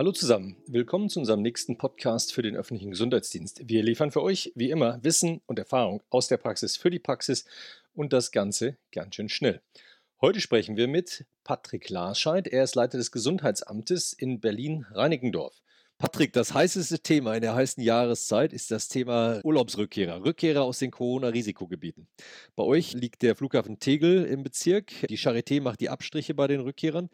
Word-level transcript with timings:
Hallo 0.00 0.12
zusammen, 0.12 0.56
willkommen 0.66 1.10
zu 1.10 1.20
unserem 1.20 1.42
nächsten 1.42 1.76
Podcast 1.76 2.32
für 2.32 2.40
den 2.40 2.56
öffentlichen 2.56 2.90
Gesundheitsdienst. 2.90 3.68
Wir 3.68 3.82
liefern 3.82 4.10
für 4.10 4.22
euch, 4.22 4.50
wie 4.54 4.70
immer, 4.70 4.98
Wissen 5.04 5.42
und 5.44 5.58
Erfahrung 5.58 6.02
aus 6.08 6.26
der 6.26 6.38
Praxis 6.38 6.78
für 6.78 6.88
die 6.88 6.98
Praxis 6.98 7.44
und 7.92 8.14
das 8.14 8.32
Ganze 8.32 8.78
ganz 8.92 9.14
schön 9.14 9.28
schnell. 9.28 9.60
Heute 10.22 10.40
sprechen 10.40 10.78
wir 10.78 10.88
mit 10.88 11.26
Patrick 11.44 11.90
Larscheid. 11.90 12.48
Er 12.48 12.64
ist 12.64 12.76
Leiter 12.76 12.96
des 12.96 13.12
Gesundheitsamtes 13.12 14.14
in 14.14 14.40
Berlin-Reinickendorf. 14.40 15.60
Patrick, 16.00 16.32
das 16.32 16.54
heißeste 16.54 17.00
Thema 17.00 17.34
in 17.34 17.42
der 17.42 17.54
heißen 17.54 17.82
Jahreszeit 17.82 18.54
ist 18.54 18.70
das 18.70 18.88
Thema 18.88 19.38
Urlaubsrückkehrer, 19.44 20.24
Rückkehrer 20.24 20.62
aus 20.62 20.78
den 20.78 20.90
Corona-Risikogebieten. 20.90 22.08
Bei 22.56 22.62
euch 22.62 22.94
liegt 22.94 23.20
der 23.20 23.36
Flughafen 23.36 23.80
Tegel 23.80 24.24
im 24.24 24.42
Bezirk. 24.42 24.92
Die 25.10 25.18
Charité 25.18 25.60
macht 25.60 25.82
die 25.82 25.90
Abstriche 25.90 26.32
bei 26.32 26.46
den 26.46 26.60
Rückkehrern. 26.60 27.10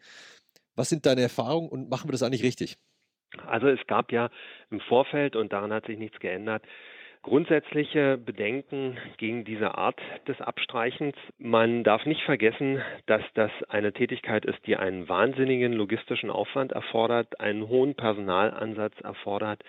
Was 0.77 0.89
sind 0.89 1.05
deine 1.05 1.21
Erfahrungen 1.21 1.69
und 1.69 1.89
machen 1.89 2.07
wir 2.07 2.13
das 2.13 2.23
eigentlich 2.23 2.43
richtig? 2.43 2.77
Also 3.45 3.67
es 3.67 3.85
gab 3.87 4.11
ja 4.11 4.29
im 4.71 4.79
Vorfeld, 4.79 5.35
und 5.35 5.51
daran 5.51 5.73
hat 5.73 5.85
sich 5.87 5.97
nichts 5.97 6.19
geändert, 6.19 6.63
grundsätzliche 7.23 8.17
Bedenken 8.17 8.97
gegen 9.17 9.43
diese 9.43 9.75
Art 9.75 9.99
des 10.27 10.39
Abstreichens. 10.39 11.15
Man 11.37 11.83
darf 11.83 12.05
nicht 12.05 12.21
vergessen, 12.21 12.81
dass 13.05 13.21
das 13.33 13.51
eine 13.67 13.91
Tätigkeit 13.91 14.45
ist, 14.45 14.59
die 14.65 14.77
einen 14.77 15.09
wahnsinnigen 15.09 15.73
logistischen 15.73 16.29
Aufwand 16.29 16.71
erfordert, 16.71 17.41
einen 17.41 17.67
hohen 17.67 17.95
Personalansatz 17.95 18.93
erfordert, 19.01 19.61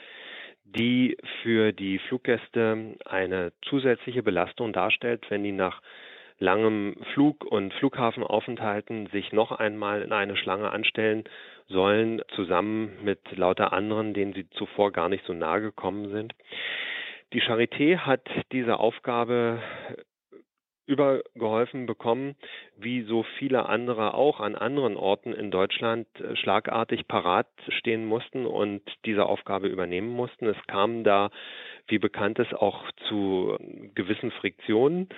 die 0.65 1.16
für 1.43 1.73
die 1.73 1.99
Fluggäste 1.99 2.97
eine 3.07 3.52
zusätzliche 3.63 4.23
Belastung 4.23 4.73
darstellt, 4.73 5.25
wenn 5.30 5.43
die 5.43 5.52
nach 5.52 5.80
langem 6.38 6.97
Flug- 7.12 7.45
und 7.45 7.74
Flughafenaufenthalten 7.74 9.09
sich 9.09 9.33
noch 9.33 9.52
einmal 9.52 10.02
in 10.02 10.12
eine 10.12 10.37
Schlange 10.37 10.70
anstellen 10.70 11.24
sollen, 11.69 12.23
zusammen 12.35 12.96
mit 13.02 13.21
lauter 13.37 13.73
anderen, 13.73 14.15
denen 14.15 14.32
sie 14.32 14.48
zuvor 14.51 14.93
gar 14.93 15.09
nicht 15.09 15.24
so 15.26 15.32
nahe 15.32 15.60
gekommen 15.60 16.10
sind. 16.10 16.35
Die 17.32 17.43
Charité 17.43 17.98
hat 17.98 18.26
diese 18.52 18.79
Aufgabe 18.79 19.60
übergeholfen 20.87 21.85
bekommen, 21.85 22.35
wie 22.79 23.02
so 23.02 23.23
viele 23.38 23.68
andere 23.68 24.15
auch 24.15 24.41
an 24.41 24.54
anderen 24.54 24.96
Orten 24.96 25.35
in 25.35 25.51
Deutschland 25.51 26.07
schlagartig 26.35 27.07
parat 27.07 27.46
stehen 27.68 28.07
mussten 28.07 28.46
und 28.46 28.80
diese 29.04 29.26
Aufgabe 29.26 29.68
übernehmen 29.68 30.09
mussten. 30.09 30.46
Es 30.46 30.57
kam 30.66 31.04
da, 31.04 31.29
wie 31.88 31.98
bekannt 31.98 32.38
ist, 32.38 32.54
auch 32.54 32.91
zu 33.07 33.59
gewissen 33.95 34.30
Friktionen. 34.30 35.10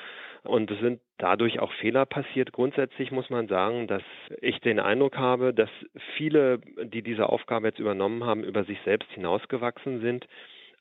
Und 0.42 0.70
es 0.70 0.80
sind 0.80 1.00
dadurch 1.18 1.60
auch 1.60 1.72
Fehler 1.74 2.06
passiert. 2.06 2.52
Grundsätzlich 2.52 3.10
muss 3.10 3.28
man 3.28 3.48
sagen, 3.48 3.86
dass 3.86 4.02
ich 4.40 4.58
den 4.60 4.80
Eindruck 4.80 5.18
habe, 5.18 5.52
dass 5.52 5.70
viele, 6.16 6.60
die 6.82 7.02
diese 7.02 7.28
Aufgabe 7.28 7.68
jetzt 7.68 7.78
übernommen 7.78 8.24
haben, 8.24 8.44
über 8.44 8.64
sich 8.64 8.78
selbst 8.84 9.10
hinausgewachsen 9.12 10.00
sind. 10.00 10.26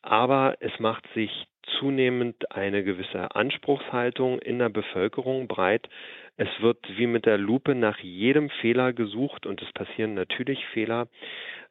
Aber 0.01 0.55
es 0.61 0.79
macht 0.79 1.05
sich 1.13 1.47
zunehmend 1.79 2.51
eine 2.51 2.83
gewisse 2.83 3.35
Anspruchshaltung 3.35 4.39
in 4.39 4.59
der 4.59 4.69
Bevölkerung 4.69 5.47
breit. 5.47 5.89
Es 6.37 6.47
wird 6.61 6.77
wie 6.97 7.07
mit 7.07 7.25
der 7.25 7.37
Lupe 7.37 7.75
nach 7.75 7.99
jedem 7.99 8.49
Fehler 8.49 8.93
gesucht 8.93 9.45
und 9.45 9.61
es 9.61 9.71
passieren 9.73 10.13
natürlich 10.13 10.65
Fehler. 10.67 11.07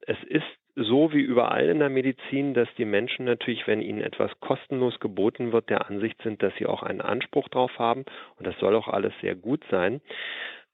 Es 0.03 0.23
ist 0.25 0.45
so 0.79 1.13
wie 1.13 1.21
überall 1.21 1.69
in 1.69 1.81
der 1.81 1.89
Medizin, 1.89 2.55
dass 2.55 2.69
die 2.77 2.85
Menschen 2.85 3.25
natürlich, 3.25 3.67
wenn 3.67 3.81
ihnen 3.81 4.01
etwas 4.01 4.31
kostenlos 4.41 5.01
geboten 5.01 5.53
wird, 5.53 5.71
der 5.71 5.89
Ansicht 5.89 6.21
sind, 6.23 6.43
dass 6.43 6.55
sie 6.59 6.67
auch 6.67 6.83
einen 6.83 7.01
Anspruch 7.01 7.49
drauf 7.49 7.79
haben 7.79 8.05
und 8.37 8.47
das 8.47 8.57
soll 8.59 8.75
auch 8.77 8.89
alles 8.89 9.13
sehr 9.21 9.35
gut 9.35 9.65
sein. 9.71 10.01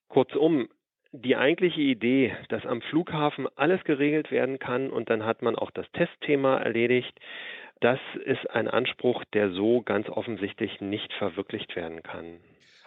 Kurzum, 0.08 0.68
die 1.12 1.36
eigentliche 1.36 1.80
Idee, 1.80 2.36
dass 2.48 2.66
am 2.66 2.82
Flughafen 2.82 3.46
alles 3.56 3.82
geregelt 3.84 4.30
werden 4.30 4.58
kann 4.58 4.90
und 4.90 5.10
dann 5.10 5.24
hat 5.24 5.42
man 5.42 5.56
auch 5.56 5.70
das 5.70 5.90
Testthema 5.92 6.58
erledigt, 6.58 7.18
das 7.80 7.98
ist 8.24 8.50
ein 8.50 8.68
Anspruch, 8.68 9.24
der 9.32 9.50
so 9.52 9.82
ganz 9.82 10.08
offensichtlich 10.08 10.80
nicht 10.80 11.12
verwirklicht 11.14 11.76
werden 11.76 12.02
kann. 12.02 12.40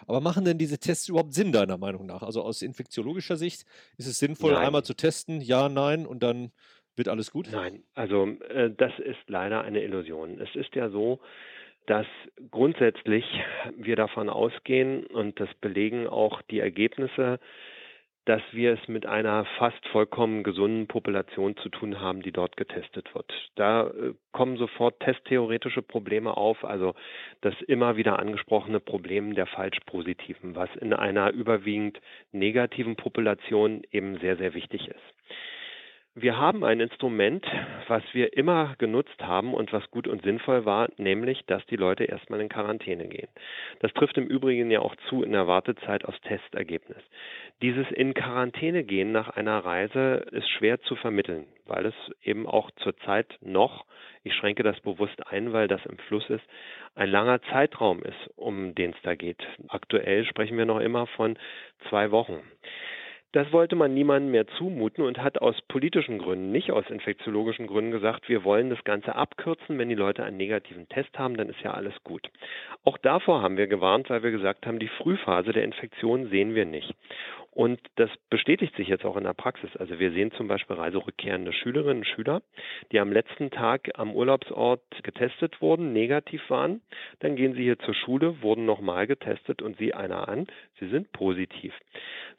Aber 0.06 0.20
machen 0.20 0.44
denn 0.44 0.58
diese 0.58 0.78
Tests 0.78 1.08
überhaupt 1.08 1.34
Sinn, 1.34 1.52
deiner 1.52 1.76
Meinung 1.76 2.06
nach? 2.06 2.22
Also 2.22 2.42
aus 2.42 2.62
infektiologischer 2.62 3.36
Sicht 3.36 3.64
ist 3.96 4.06
es 4.06 4.18
sinnvoll, 4.18 4.52
nein. 4.52 4.66
einmal 4.66 4.84
zu 4.84 4.94
testen, 4.94 5.40
ja, 5.40 5.68
nein, 5.68 6.06
und 6.06 6.22
dann 6.22 6.52
wird 6.98 7.08
alles 7.08 7.30
gut? 7.30 7.48
Nein, 7.50 7.82
also 7.94 8.26
äh, 8.48 8.70
das 8.76 8.92
ist 8.98 9.28
leider 9.28 9.62
eine 9.62 9.82
Illusion. 9.82 10.40
Es 10.40 10.54
ist 10.54 10.74
ja 10.74 10.90
so, 10.90 11.20
dass 11.86 12.06
grundsätzlich 12.50 13.24
wir 13.76 13.96
davon 13.96 14.28
ausgehen, 14.28 15.06
und 15.06 15.40
das 15.40 15.48
belegen 15.60 16.06
auch 16.06 16.42
die 16.42 16.60
Ergebnisse, 16.60 17.40
dass 18.28 18.42
wir 18.52 18.74
es 18.74 18.88
mit 18.88 19.06
einer 19.06 19.46
fast 19.56 19.82
vollkommen 19.86 20.42
gesunden 20.42 20.86
Population 20.86 21.56
zu 21.56 21.70
tun 21.70 21.98
haben, 21.98 22.20
die 22.20 22.30
dort 22.30 22.58
getestet 22.58 23.14
wird. 23.14 23.32
Da 23.54 23.86
äh, 23.86 24.12
kommen 24.32 24.58
sofort 24.58 25.00
testtheoretische 25.00 25.80
Probleme 25.80 26.36
auf, 26.36 26.62
also 26.62 26.94
das 27.40 27.54
immer 27.66 27.96
wieder 27.96 28.18
angesprochene 28.18 28.80
Problem 28.80 29.34
der 29.34 29.46
Falschpositiven, 29.46 30.54
was 30.54 30.68
in 30.78 30.92
einer 30.92 31.30
überwiegend 31.30 32.02
negativen 32.32 32.96
Population 32.96 33.80
eben 33.92 34.18
sehr, 34.18 34.36
sehr 34.36 34.52
wichtig 34.52 34.88
ist. 34.88 35.14
Wir 36.20 36.36
haben 36.36 36.64
ein 36.64 36.80
Instrument, 36.80 37.46
was 37.86 38.02
wir 38.12 38.36
immer 38.36 38.74
genutzt 38.78 39.22
haben 39.22 39.54
und 39.54 39.72
was 39.72 39.88
gut 39.92 40.08
und 40.08 40.24
sinnvoll 40.24 40.64
war, 40.64 40.88
nämlich, 40.96 41.44
dass 41.46 41.64
die 41.66 41.76
Leute 41.76 42.06
erstmal 42.06 42.40
in 42.40 42.48
Quarantäne 42.48 43.06
gehen. 43.06 43.28
Das 43.78 43.92
trifft 43.92 44.18
im 44.18 44.26
Übrigen 44.26 44.68
ja 44.68 44.80
auch 44.80 44.96
zu 45.08 45.22
in 45.22 45.30
der 45.30 45.46
Wartezeit 45.46 46.04
aufs 46.04 46.20
Testergebnis. 46.22 46.98
Dieses 47.62 47.88
in 47.92 48.14
Quarantäne 48.14 48.82
gehen 48.82 49.12
nach 49.12 49.28
einer 49.28 49.64
Reise 49.64 50.26
ist 50.32 50.48
schwer 50.50 50.80
zu 50.80 50.96
vermitteln, 50.96 51.46
weil 51.66 51.86
es 51.86 51.94
eben 52.24 52.48
auch 52.48 52.72
zurzeit 52.82 53.38
noch, 53.40 53.84
ich 54.24 54.34
schränke 54.34 54.64
das 54.64 54.80
bewusst 54.80 55.24
ein, 55.28 55.52
weil 55.52 55.68
das 55.68 55.86
im 55.86 55.98
Fluss 55.98 56.28
ist, 56.30 56.44
ein 56.96 57.10
langer 57.10 57.40
Zeitraum 57.42 58.02
ist, 58.02 58.30
um 58.34 58.74
den 58.74 58.90
es 58.90 59.02
da 59.04 59.14
geht. 59.14 59.46
Aktuell 59.68 60.24
sprechen 60.24 60.58
wir 60.58 60.66
noch 60.66 60.80
immer 60.80 61.06
von 61.06 61.38
zwei 61.88 62.10
Wochen. 62.10 62.40
Das 63.32 63.52
wollte 63.52 63.76
man 63.76 63.92
niemandem 63.92 64.30
mehr 64.30 64.46
zumuten 64.46 65.04
und 65.04 65.18
hat 65.18 65.42
aus 65.42 65.60
politischen 65.68 66.18
Gründen, 66.18 66.50
nicht 66.50 66.72
aus 66.72 66.88
infektiologischen 66.88 67.66
Gründen 67.66 67.90
gesagt, 67.90 68.26
wir 68.30 68.42
wollen 68.42 68.70
das 68.70 68.82
Ganze 68.84 69.14
abkürzen. 69.14 69.78
Wenn 69.78 69.90
die 69.90 69.94
Leute 69.94 70.24
einen 70.24 70.38
negativen 70.38 70.88
Test 70.88 71.18
haben, 71.18 71.36
dann 71.36 71.50
ist 71.50 71.60
ja 71.60 71.72
alles 71.72 71.92
gut. 72.04 72.30
Auch 72.84 72.96
davor 72.96 73.42
haben 73.42 73.58
wir 73.58 73.66
gewarnt, 73.66 74.08
weil 74.08 74.22
wir 74.22 74.30
gesagt 74.30 74.66
haben, 74.66 74.78
die 74.78 74.88
Frühphase 74.88 75.52
der 75.52 75.64
Infektion 75.64 76.30
sehen 76.30 76.54
wir 76.54 76.64
nicht. 76.64 76.94
Und 77.50 77.80
das 77.96 78.10
bestätigt 78.30 78.76
sich 78.76 78.88
jetzt 78.88 79.04
auch 79.04 79.16
in 79.16 79.24
der 79.24 79.34
Praxis. 79.34 79.74
Also 79.76 79.98
wir 79.98 80.12
sehen 80.12 80.30
zum 80.32 80.46
Beispiel 80.46 80.76
reiserückkehrende 80.76 81.52
Schülerinnen 81.52 81.98
und 81.98 82.06
Schüler, 82.06 82.42
die 82.92 83.00
am 83.00 83.12
letzten 83.12 83.50
Tag 83.50 83.90
am 83.94 84.14
Urlaubsort 84.14 84.82
getestet 85.02 85.60
wurden, 85.60 85.92
negativ 85.92 86.48
waren. 86.50 86.82
Dann 87.20 87.36
gehen 87.36 87.54
sie 87.54 87.64
hier 87.64 87.78
zur 87.80 87.94
Schule, 87.94 88.42
wurden 88.42 88.64
nochmal 88.64 89.06
getestet 89.06 89.60
und 89.62 89.76
sie 89.78 89.92
einer 89.92 90.28
an, 90.28 90.46
sie 90.78 90.88
sind 90.88 91.10
positiv. 91.12 91.74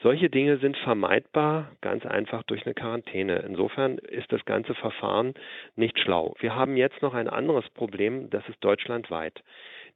Solche 0.02 0.30
Dinge 0.30 0.58
sind 0.60 0.78
vermeidbar, 0.78 1.72
ganz 1.82 2.06
einfach 2.06 2.44
durch 2.44 2.66
eine 2.66 2.74
Quarantäne. 2.74 3.44
Insofern 3.46 3.98
ist 3.98 4.32
das 4.32 4.46
ganze 4.46 4.74
Verfahren 4.76 5.34
nicht 5.76 6.00
schlau. 6.00 6.36
Wir 6.40 6.56
haben 6.56 6.78
jetzt 6.78 7.02
noch 7.02 7.14
ein 7.14 7.28
anderes 7.28 7.70
Problem, 7.72 8.30
das 8.30 8.48
ist 8.48 8.64
deutschlandweit. 8.64 9.44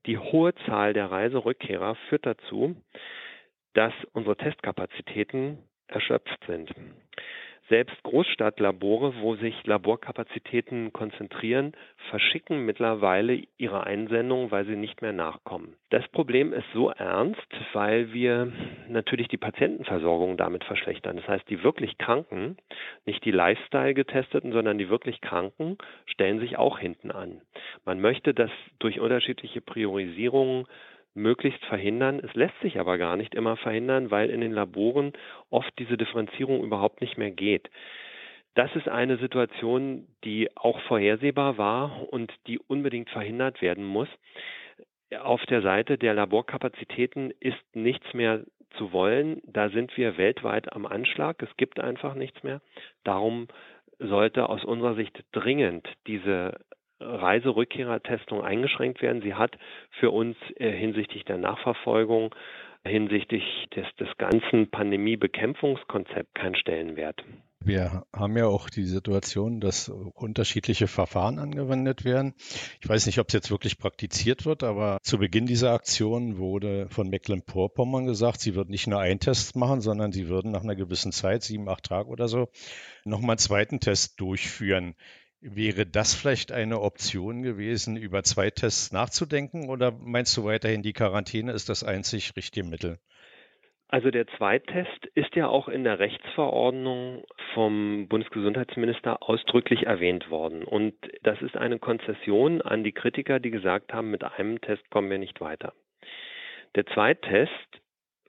Die 0.06 0.18
hohe 0.18 0.54
Zahl 0.66 0.92
der 0.92 1.12
Reiserückkehrer 1.12 1.96
führt 2.10 2.26
dazu, 2.26 2.76
dass 3.74 3.94
unsere 4.14 4.38
Testkapazitäten 4.38 5.60
erschöpft 5.88 6.40
sind. 6.48 6.70
Selbst 7.70 8.04
Großstadtlabore, 8.04 9.22
wo 9.22 9.36
sich 9.36 9.56
Laborkapazitäten 9.66 10.92
konzentrieren, 10.92 11.72
verschicken 12.10 12.66
mittlerweile 12.66 13.42
ihre 13.58 13.86
Einsendungen, 13.86 14.52
weil 14.52 14.66
sie 14.66 14.76
nicht 14.76 15.02
mehr 15.02 15.14
nachkommen. 15.14 15.76
Das 15.90 16.06
Problem 16.10 16.52
ist 16.52 16.66
so 16.74 16.90
ernst, 16.90 17.48
weil 17.72 18.12
wir 18.12 18.52
natürlich 18.90 19.30
die 19.30 19.38
Patientenversorgung 19.38 20.36
damit 20.36 20.66
verschlechtern. 20.66 21.16
Das 21.16 21.28
heißt, 21.28 21.50
die 21.50 21.64
wirklich 21.64 21.98
Kranken, 21.98 22.58
nicht 23.06 23.24
die 23.24 23.32
Lifestyle-Getesteten, 23.32 24.52
sondern 24.52 24.78
die 24.78 24.90
wirklich 24.90 25.22
Kranken, 25.22 25.78
stellen 26.06 26.40
sich 26.40 26.58
auch 26.58 26.78
hinten 26.78 27.12
an. 27.12 27.42
Man 27.86 28.02
möchte, 28.02 28.34
dass 28.34 28.52
durch 28.80 29.00
unterschiedliche 29.00 29.62
Priorisierungen 29.62 30.68
möglichst 31.14 31.64
verhindern. 31.66 32.20
Es 32.20 32.34
lässt 32.34 32.60
sich 32.62 32.80
aber 32.80 32.98
gar 32.98 33.18
nicht 33.18 33.36
immer 33.36 33.58
verhindern, 33.58 34.12
weil 34.12 34.30
in 34.30 34.42
den 34.42 34.52
Laboren 34.52 35.14
oft 35.50 35.72
diese 35.80 35.98
Differenzierung 35.98 36.64
überhaupt 36.64 37.02
nicht 37.02 37.18
mehr 37.18 37.32
geht. 37.32 37.70
Das 38.56 38.76
ist 38.76 38.88
eine 38.88 39.18
Situation, 39.18 40.08
die 40.24 40.50
auch 40.56 40.80
vorhersehbar 40.82 41.58
war 41.58 42.14
und 42.14 42.32
die 42.48 42.60
unbedingt 42.60 43.10
verhindert 43.10 43.62
werden 43.62 43.84
muss. 43.84 44.08
Auf 45.20 45.44
der 45.46 45.62
Seite 45.62 45.98
der 45.98 46.14
Laborkapazitäten 46.14 47.32
ist 47.40 47.64
nichts 47.74 48.14
mehr 48.14 48.44
zu 48.78 48.92
wollen. 48.92 49.42
Da 49.46 49.70
sind 49.70 49.96
wir 49.98 50.18
weltweit 50.18 50.72
am 50.74 50.86
Anschlag. 50.86 51.42
Es 51.42 51.56
gibt 51.58 51.80
einfach 51.80 52.16
nichts 52.16 52.44
mehr. 52.44 52.62
Darum 53.04 53.48
sollte 54.00 54.50
aus 54.50 54.64
unserer 54.64 54.96
Sicht 54.96 55.24
dringend 55.32 55.88
diese 56.08 56.60
Reiserückkehrertestung 57.04 58.42
eingeschränkt 58.42 59.02
werden. 59.02 59.22
Sie 59.22 59.34
hat 59.34 59.58
für 60.00 60.12
uns 60.12 60.38
äh, 60.56 60.72
hinsichtlich 60.72 61.26
der 61.26 61.38
Nachverfolgung, 61.38 62.34
hinsichtlich 62.86 63.44
des, 63.76 63.86
des 64.00 64.10
ganzen 64.18 64.70
Pandemiebekämpfungskonzepts 64.70 66.34
keinen 66.34 66.56
Stellenwert. 66.56 67.24
Wir 67.66 68.04
haben 68.14 68.36
ja 68.36 68.48
auch 68.48 68.70
die 68.70 68.84
Situation, 68.84 69.62
dass 69.62 69.88
unterschiedliche 69.88 70.88
Verfahren 70.88 71.40
angewendet 71.40 72.04
werden. 72.04 72.34
Ich 72.82 72.90
weiß 72.90 73.06
nicht, 73.06 73.20
ob 73.20 73.30
es 73.30 73.34
jetzt 73.34 73.52
wirklich 73.52 73.78
praktiziert 73.78 74.46
wird, 74.46 74.64
aber 74.64 74.98
zu 75.02 75.18
Beginn 75.18 75.46
dieser 75.46 75.72
Aktion 75.72 76.38
wurde 76.38 76.90
von 76.90 77.10
Mecklenburg-Vorpommern 77.10 78.06
gesagt, 78.06 78.42
sie 78.42 78.56
würden 78.56 78.72
nicht 78.72 78.88
nur 78.88 79.00
einen 79.00 79.22
Test 79.22 79.56
machen, 79.56 79.80
sondern 79.80 80.12
sie 80.12 80.28
würden 80.28 80.52
nach 80.52 80.64
einer 80.64 80.76
gewissen 80.76 81.14
Zeit, 81.14 81.44
sieben, 81.44 81.70
acht 81.70 81.86
Tage 81.86 82.10
oder 82.10 82.28
so, 82.28 82.50
nochmal 83.06 83.36
einen 83.36 83.38
zweiten 83.38 83.80
Test 83.80 84.20
durchführen. 84.20 84.96
Wäre 85.46 85.86
das 85.86 86.16
vielleicht 86.16 86.54
eine 86.54 86.80
Option 86.80 87.44
gewesen, 87.44 87.98
über 87.98 88.24
zwei 88.24 88.50
Tests 88.50 88.94
nachzudenken 88.94 89.70
oder 89.70 89.92
meinst 89.92 90.38
du 90.38 90.46
weiterhin, 90.46 90.84
die 90.84 90.94
Quarantäne 90.94 91.52
ist 91.52 91.68
das 91.68 91.84
einzig 91.84 92.32
richtige 92.38 92.66
Mittel? 92.66 92.98
Also 93.90 94.10
der 94.10 94.26
Zweittest 94.38 95.06
ist 95.16 95.36
ja 95.36 95.50
auch 95.50 95.68
in 95.68 95.84
der 95.84 96.00
Rechtsverordnung 96.00 97.26
vom 97.54 98.08
Bundesgesundheitsminister 98.08 99.22
ausdrücklich 99.22 99.84
erwähnt 99.84 100.30
worden. 100.30 100.64
Und 100.64 100.96
das 101.24 101.42
ist 101.42 101.58
eine 101.58 101.78
Konzession 101.78 102.62
an 102.62 102.86
die 102.86 102.94
Kritiker, 102.94 103.42
die 103.42 103.52
gesagt 103.52 103.92
haben, 103.92 104.12
mit 104.12 104.24
einem 104.24 104.62
Test 104.62 104.90
kommen 104.92 105.10
wir 105.10 105.20
nicht 105.20 105.42
weiter. 105.42 105.74
Der 106.76 106.86
Zweittest 106.86 107.52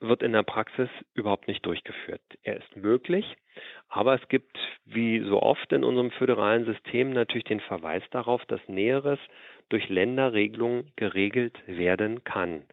wird 0.01 0.21
in 0.21 0.33
der 0.33 0.43
Praxis 0.43 0.89
überhaupt 1.13 1.47
nicht 1.47 1.65
durchgeführt. 1.65 2.21
Er 2.43 2.57
ist 2.57 2.75
möglich, 2.75 3.25
aber 3.89 4.15
es 4.15 4.27
gibt, 4.27 4.57
wie 4.85 5.19
so 5.21 5.41
oft 5.41 5.71
in 5.71 5.83
unserem 5.83 6.11
föderalen 6.11 6.65
System, 6.65 7.11
natürlich 7.11 7.45
den 7.45 7.59
Verweis 7.61 8.03
darauf, 8.11 8.45
dass 8.45 8.59
Näheres 8.67 9.19
durch 9.69 9.89
Länderregelungen 9.89 10.91
geregelt 10.95 11.57
werden 11.65 12.23
kann. 12.23 12.63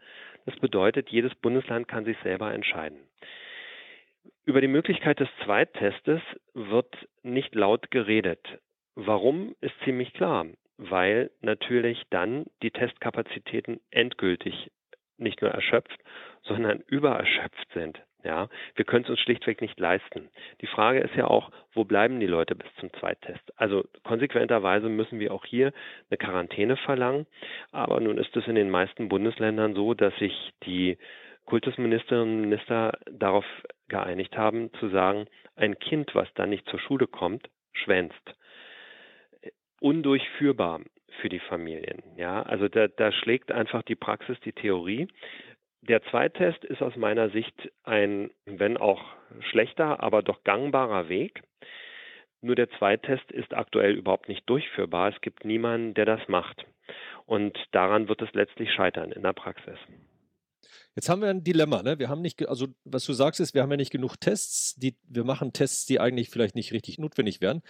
Das 0.47 0.57
bedeutet, 0.57 1.11
jedes 1.11 1.35
Bundesland 1.37 1.89
kann 1.89 2.05
sich 2.05 2.17
selber 2.23 2.53
entscheiden. 2.53 2.99
Über 4.45 4.61
die 4.61 4.69
Möglichkeit 4.69 5.21
des 5.21 5.29
Zweittestes 5.45 6.21
wird 6.55 7.09
nicht 7.23 7.55
laut 7.55 7.91
geredet. 7.91 8.41
Warum 8.95 9.55
ist 9.61 9.75
ziemlich 9.85 10.13
klar, 10.15 10.47
weil 10.77 11.31
natürlich 11.41 12.03
dann 12.11 12.47
die 12.63 12.73
Testkapazitäten 12.73 13.81
endgültig 13.91 14.71
nicht 15.17 15.41
nur 15.41 15.51
erschöpft, 15.53 15.99
sondern 16.43 16.81
übererschöpft 16.89 17.69
sind. 17.73 18.03
Ja, 18.25 18.49
wir 18.77 18.85
können 18.85 19.05
es 19.05 19.11
uns 19.11 19.21
schlichtweg 19.21 19.61
nicht 19.61 19.81
leisten. 19.81 20.29
Die 20.61 20.67
Frage 20.67 21.01
ist 21.01 21.15
ja 21.17 21.27
auch, 21.27 21.51
wo 21.75 21.85
bleiben 21.85 22.21
die 22.21 22.27
Leute 22.27 22.55
bis 22.55 22.69
zum 22.79 22.93
Zweittest? 22.95 23.41
Also 23.57 23.85
konsequenterweise 24.05 24.89
müssen 24.89 25.19
wir 25.19 25.35
auch 25.35 25.45
hier 25.45 25.73
eine 26.09 26.19
Quarantäne 26.19 26.77
verlangen. 26.77 27.27
Aber 27.73 27.99
nun 27.99 28.19
ist 28.19 28.37
es 28.37 28.47
in 28.47 28.55
den 28.55 28.71
meisten 28.71 29.09
Bundesländern 29.09 29.75
so, 29.75 29.95
dass 29.95 30.15
sich 30.17 30.53
die 30.65 30.99
Kultusministerinnen 31.47 32.35
und 32.35 32.41
Minister 32.43 32.99
darauf 33.11 33.45
geeinigt 33.89 34.37
haben, 34.37 34.73
zu 34.75 34.89
sagen, 34.89 35.27
ein 35.57 35.79
Kind, 35.79 36.15
was 36.15 36.33
dann 36.35 36.51
nicht 36.51 36.69
zur 36.69 36.79
Schule 36.79 37.07
kommt, 37.09 37.49
schwänzt. 37.73 38.37
Undurchführbar 39.81 40.81
für 41.21 41.29
die 41.29 41.41
Familien. 41.41 42.03
Ja, 42.17 42.43
also 42.43 42.69
da, 42.69 42.89
da 42.89 43.13
schlägt 43.13 43.53
einfach 43.53 43.83
die 43.83 43.97
Praxis 43.97 44.39
die 44.41 44.53
Theorie. 44.53 45.09
Der 45.83 46.03
Zweitest 46.05 46.65
ist 46.65 46.81
aus 46.81 46.95
meiner 46.97 47.31
Sicht 47.31 47.55
ein, 47.83 48.31
wenn 48.47 48.77
auch 48.77 49.03
schlechter, 49.51 50.01
aber 50.01 50.23
doch 50.23 50.45
gangbarer 50.45 51.09
Weg. 51.09 51.43
Nur 52.41 52.55
der 52.55 52.71
Zweitest 52.79 53.31
ist 53.33 53.53
aktuell 53.53 53.93
überhaupt 53.93 54.29
nicht 54.29 54.49
durchführbar. 54.49 55.13
Es 55.13 55.21
gibt 55.21 55.45
niemanden, 55.45 55.95
der 55.95 56.07
das 56.07 56.21
macht. 56.29 56.65
Und 57.27 57.57
daran 57.73 58.09
wird 58.09 58.23
es 58.23 58.33
letztlich 58.33 58.73
scheitern 58.73 59.11
in 59.11 59.23
der 59.23 59.33
Praxis. 59.33 59.79
Jetzt 60.95 61.09
haben 61.09 61.23
wir 61.23 61.31
ein 61.31 61.43
Dilemma, 61.43 61.83
ne? 61.83 61.99
Wir 61.99 62.09
haben 62.09 62.21
nicht, 62.21 62.47
also 62.49 62.69
was 62.85 63.05
du 63.05 63.13
sagst 63.13 63.41
ist, 63.41 63.55
wir 63.55 63.63
haben 63.63 63.71
ja 63.71 63.77
nicht 63.77 63.93
genug 63.93 64.17
Tests, 64.21 64.75
die, 64.77 64.95
wir 65.09 65.25
machen 65.25 65.53
Tests, 65.53 65.87
die 65.87 65.99
eigentlich 65.99 66.31
vielleicht 66.31 66.55
nicht 66.55 66.73
richtig 66.73 66.99
notwendig 66.99 67.41
wären. 67.41 67.63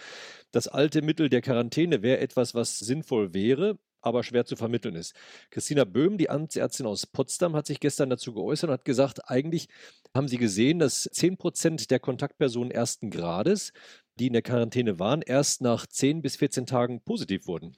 Das 0.51 0.67
alte 0.67 1.01
Mittel 1.01 1.29
der 1.29 1.41
Quarantäne 1.41 2.03
wäre 2.03 2.19
etwas, 2.19 2.53
was 2.53 2.79
sinnvoll 2.79 3.33
wäre, 3.33 3.79
aber 4.03 4.23
schwer 4.23 4.45
zu 4.45 4.55
vermitteln 4.55 4.95
ist. 4.95 5.15
Christina 5.49 5.85
Böhm, 5.85 6.17
die 6.17 6.29
Amtsärztin 6.29 6.85
aus 6.85 7.05
Potsdam, 7.05 7.55
hat 7.55 7.65
sich 7.65 7.79
gestern 7.79 8.09
dazu 8.09 8.33
geäußert 8.33 8.69
und 8.69 8.73
hat 8.73 8.85
gesagt, 8.85 9.29
eigentlich 9.29 9.67
haben 10.13 10.27
sie 10.27 10.37
gesehen, 10.37 10.79
dass 10.79 11.03
10 11.11 11.37
Prozent 11.37 11.89
der 11.91 11.99
Kontaktpersonen 11.99 12.71
ersten 12.71 13.09
Grades, 13.09 13.73
die 14.19 14.27
in 14.27 14.33
der 14.33 14.41
Quarantäne 14.41 14.99
waren, 14.99 15.21
erst 15.21 15.61
nach 15.61 15.87
10 15.87 16.21
bis 16.21 16.35
14 16.35 16.65
Tagen 16.65 17.01
positiv 17.01 17.47
wurden. 17.47 17.77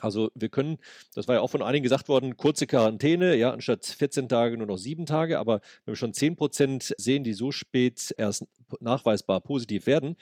Also 0.00 0.30
wir 0.34 0.48
können, 0.48 0.78
das 1.14 1.26
war 1.28 1.36
ja 1.36 1.40
auch 1.40 1.50
von 1.50 1.62
einigen 1.62 1.82
gesagt 1.82 2.08
worden, 2.08 2.36
kurze 2.36 2.66
Quarantäne, 2.66 3.34
ja, 3.36 3.52
anstatt 3.52 3.84
14 3.84 4.28
Tage 4.28 4.56
nur 4.56 4.66
noch 4.66 4.78
7 4.78 5.06
Tage, 5.06 5.38
aber 5.38 5.60
wenn 5.84 5.92
wir 5.92 5.96
schon 5.96 6.14
10 6.14 6.36
Prozent 6.36 6.94
sehen, 6.98 7.24
die 7.24 7.32
so 7.32 7.50
spät 7.50 8.14
erst 8.16 8.44
nachweisbar 8.80 9.40
positiv 9.40 9.86
werden, 9.86 10.16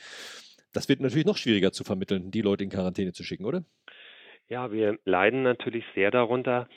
das 0.72 0.88
wird 0.88 1.00
natürlich 1.00 1.26
noch 1.26 1.36
schwieriger 1.36 1.72
zu 1.72 1.84
vermitteln, 1.84 2.30
die 2.30 2.42
Leute 2.42 2.64
in 2.64 2.70
Quarantäne 2.70 3.12
zu 3.12 3.22
schicken, 3.22 3.44
oder? 3.44 3.64
Ja, 4.48 4.70
wir 4.70 4.98
leiden 5.04 5.42
natürlich 5.42 5.84
sehr 5.94 6.12
darunter, 6.12 6.68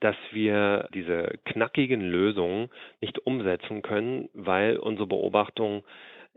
dass 0.00 0.16
wir 0.32 0.88
diese 0.92 1.38
knackigen 1.46 2.02
Lösungen 2.02 2.68
nicht 3.00 3.18
umsetzen 3.26 3.80
können, 3.80 4.28
weil 4.34 4.76
unsere 4.76 5.06
Beobachtung 5.06 5.84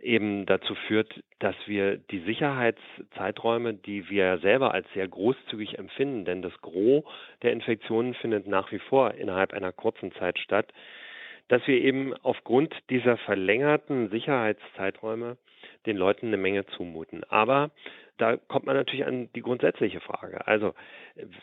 eben 0.01 0.45
dazu 0.45 0.75
führt, 0.87 1.21
dass 1.39 1.55
wir 1.65 1.97
die 1.97 2.19
Sicherheitszeiträume, 2.19 3.73
die 3.73 4.09
wir 4.09 4.37
selber 4.37 4.73
als 4.73 4.87
sehr 4.93 5.07
großzügig 5.07 5.77
empfinden, 5.77 6.23
denn 6.23 6.41
das 6.41 6.53
Gros 6.61 7.03
der 7.41 7.51
Infektionen 7.51 8.13
findet 8.13 8.47
nach 8.47 8.71
wie 8.71 8.79
vor 8.79 9.13
innerhalb 9.15 9.53
einer 9.53 9.73
kurzen 9.73 10.13
Zeit 10.13 10.39
statt, 10.39 10.71
dass 11.49 11.65
wir 11.67 11.81
eben 11.81 12.13
aufgrund 12.23 12.73
dieser 12.89 13.17
verlängerten 13.17 14.09
Sicherheitszeiträume 14.09 15.37
den 15.85 15.97
Leuten 15.97 16.27
eine 16.27 16.37
Menge 16.37 16.65
zumuten. 16.67 17.23
Aber 17.25 17.71
da 18.17 18.37
kommt 18.37 18.65
man 18.65 18.75
natürlich 18.75 19.05
an 19.05 19.29
die 19.33 19.41
grundsätzliche 19.41 19.99
Frage. 19.99 20.45
Also, 20.47 20.73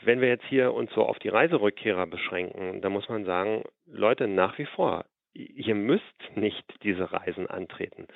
wenn 0.02 0.20
wir 0.20 0.28
jetzt 0.28 0.46
hier 0.46 0.72
uns 0.72 0.92
so 0.92 1.04
auf 1.04 1.18
die 1.18 1.28
Reiserückkehrer 1.28 2.06
beschränken, 2.06 2.80
da 2.80 2.90
muss 2.90 3.08
man 3.08 3.24
sagen, 3.24 3.64
Leute, 3.86 4.26
nach 4.28 4.58
wie 4.58 4.66
vor, 4.66 5.04
ihr 5.34 5.74
müsst 5.74 6.04
nicht 6.36 6.64
diese 6.82 7.12
Reisen 7.12 7.48
antreten. 7.48 8.06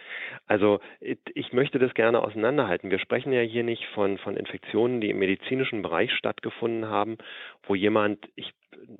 Also 0.46 0.80
ich 1.00 1.52
möchte 1.52 1.78
das 1.78 1.92
gerne 1.94 2.22
auseinanderhalten. 2.22 2.90
Wir 2.90 3.00
sprechen 3.00 3.32
ja 3.32 3.40
hier 3.40 3.64
nicht 3.64 3.84
von, 3.86 4.18
von 4.18 4.36
Infektionen, 4.36 5.00
die 5.00 5.10
im 5.10 5.18
medizinischen 5.18 5.82
Bereich 5.82 6.12
stattgefunden 6.12 6.88
haben, 6.88 7.18
wo 7.64 7.74
jemand, 7.74 8.28
ich 8.36 8.52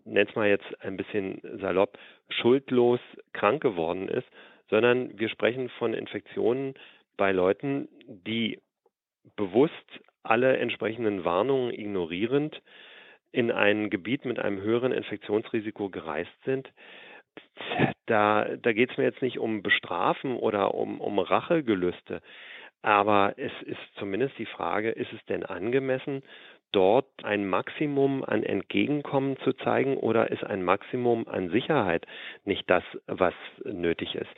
nenne 0.05 0.29
es 0.29 0.35
mal 0.35 0.49
jetzt 0.49 0.67
ein 0.83 0.97
bisschen 0.97 1.41
salopp, 1.61 1.97
schuldlos 2.29 3.01
krank 3.33 3.63
geworden 3.63 4.09
ist, 4.09 4.27
sondern 4.69 5.17
wir 5.19 5.29
sprechen 5.29 5.69
von 5.79 5.95
Infektionen 5.95 6.75
bei 7.17 7.33
Leuten, 7.33 7.89
die 8.07 8.59
bewusst 9.37 10.01
alle 10.23 10.57
entsprechenden 10.59 11.25
Warnungen 11.25 11.73
ignorierend 11.73 12.61
in 13.33 13.51
ein 13.51 13.91
Gebiet 13.91 14.25
mit 14.25 14.39
einem 14.39 14.61
höheren 14.61 14.93
Infektionsrisiko 14.93 15.91
gereist 15.91 16.33
sind. 16.45 16.71
Da, 18.07 18.57
da 18.57 18.73
geht 18.73 18.91
es 18.91 18.97
mir 18.97 19.05
jetzt 19.05 19.23
nicht 19.23 19.39
um 19.39 19.63
Bestrafen 19.63 20.37
oder 20.37 20.75
um, 20.75 21.01
um 21.01 21.19
Rachegelüste, 21.19 22.23
aber 22.83 23.35
es 23.37 23.53
ist 23.63 23.79
zumindest 23.97 24.39
die 24.39 24.47
Frage, 24.47 24.91
ist 24.91 25.13
es 25.13 25.25
denn 25.27 25.45
angemessen, 25.45 26.23
dort 26.73 27.07
ein 27.23 27.49
Maximum 27.49 28.25
an 28.25 28.43
Entgegenkommen 28.43 29.37
zu 29.39 29.53
zeigen 29.53 29.97
oder 29.97 30.31
ist 30.31 30.45
ein 30.45 30.63
Maximum 30.63 31.27
an 31.29 31.51
Sicherheit 31.51 32.07
nicht 32.45 32.69
das, 32.69 32.85
was 33.07 33.35
nötig 33.65 34.15
ist? 34.15 34.31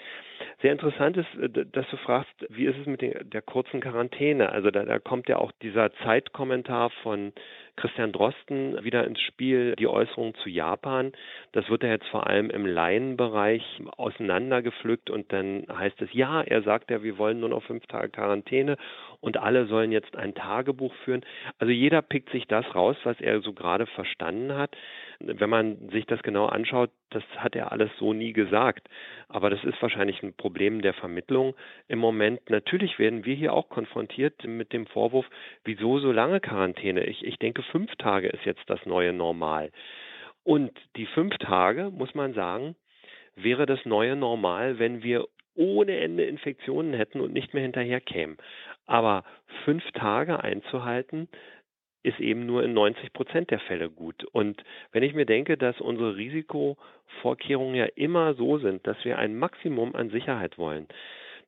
Sehr 0.62 0.72
interessant 0.72 1.16
ist, 1.16 1.34
äh, 1.36 1.66
dass 1.66 1.88
du 1.90 1.96
fragst, 1.96 2.34
wie 2.48 2.66
ist 2.66 2.78
es 2.78 2.86
mit 2.86 3.02
der 3.02 3.42
kurzen 3.42 3.80
Quarantäne? 3.80 4.50
Also 4.50 4.70
da, 4.70 4.84
da 4.84 4.98
kommt 4.98 5.28
ja 5.28 5.38
auch 5.38 5.52
dieser 5.62 5.92
Zeitkommentar 6.04 6.90
von 7.02 7.32
Christian 7.80 8.12
Drosten 8.12 8.84
wieder 8.84 9.06
ins 9.06 9.20
Spiel, 9.20 9.74
die 9.76 9.86
Äußerung 9.86 10.34
zu 10.36 10.50
Japan. 10.50 11.12
Das 11.52 11.68
wird 11.70 11.82
ja 11.82 11.88
jetzt 11.88 12.06
vor 12.08 12.26
allem 12.26 12.50
im 12.50 12.66
Laienbereich 12.66 13.62
auseinandergepflückt 13.96 15.08
und 15.08 15.32
dann 15.32 15.66
heißt 15.72 16.00
es, 16.02 16.12
ja, 16.12 16.42
er 16.42 16.62
sagt 16.62 16.90
ja, 16.90 17.02
wir 17.02 17.16
wollen 17.16 17.40
nur 17.40 17.48
noch 17.48 17.62
fünf 17.62 17.86
Tage 17.86 18.10
Quarantäne 18.10 18.76
und 19.20 19.36
alle 19.38 19.66
sollen 19.66 19.92
jetzt 19.92 20.16
ein 20.16 20.34
Tagebuch 20.34 20.94
führen. 21.04 21.24
Also 21.58 21.72
jeder 21.72 22.02
pickt 22.02 22.30
sich 22.30 22.46
das 22.46 22.74
raus, 22.74 22.96
was 23.04 23.20
er 23.20 23.40
so 23.40 23.52
gerade 23.52 23.86
verstanden 23.86 24.54
hat. 24.56 24.76
Wenn 25.20 25.50
man 25.50 25.90
sich 25.90 26.06
das 26.06 26.22
genau 26.22 26.46
anschaut, 26.46 26.90
das 27.10 27.22
hat 27.36 27.54
er 27.54 27.72
alles 27.72 27.90
so 27.98 28.14
nie 28.14 28.32
gesagt. 28.32 28.88
Aber 29.28 29.50
das 29.50 29.62
ist 29.64 29.80
wahrscheinlich 29.82 30.22
ein 30.22 30.32
Problem 30.32 30.80
der 30.80 30.94
Vermittlung 30.94 31.54
im 31.88 31.98
Moment. 31.98 32.48
Natürlich 32.48 32.98
werden 32.98 33.24
wir 33.26 33.34
hier 33.34 33.52
auch 33.52 33.68
konfrontiert 33.68 34.44
mit 34.46 34.72
dem 34.72 34.86
Vorwurf, 34.86 35.26
wieso 35.64 35.98
so 35.98 36.10
lange 36.10 36.40
Quarantäne? 36.40 37.04
Ich, 37.04 37.24
ich 37.24 37.38
denke, 37.38 37.62
fünf 37.70 37.94
Tage 37.96 38.28
ist 38.28 38.44
jetzt 38.44 38.68
das 38.68 38.84
neue 38.86 39.12
Normal. 39.12 39.70
Und 40.44 40.72
die 40.96 41.06
fünf 41.06 41.36
Tage, 41.38 41.90
muss 41.90 42.14
man 42.14 42.34
sagen, 42.34 42.76
wäre 43.36 43.66
das 43.66 43.84
neue 43.84 44.16
Normal, 44.16 44.78
wenn 44.78 45.02
wir 45.02 45.26
ohne 45.54 45.98
Ende 45.98 46.24
Infektionen 46.24 46.94
hätten 46.94 47.20
und 47.20 47.32
nicht 47.32 47.54
mehr 47.54 47.62
hinterher 47.62 48.00
kämen. 48.00 48.38
Aber 48.86 49.24
fünf 49.64 49.84
Tage 49.92 50.42
einzuhalten, 50.42 51.28
ist 52.02 52.18
eben 52.18 52.46
nur 52.46 52.62
in 52.64 52.72
90 52.72 53.12
Prozent 53.12 53.50
der 53.50 53.60
Fälle 53.60 53.90
gut. 53.90 54.24
Und 54.32 54.62
wenn 54.92 55.02
ich 55.02 55.14
mir 55.14 55.26
denke, 55.26 55.56
dass 55.56 55.80
unsere 55.80 56.16
Risikovorkehrungen 56.16 57.74
ja 57.74 57.86
immer 57.94 58.34
so 58.34 58.58
sind, 58.58 58.86
dass 58.86 59.04
wir 59.04 59.18
ein 59.18 59.38
Maximum 59.38 59.94
an 59.94 60.10
Sicherheit 60.10 60.56
wollen, 60.56 60.88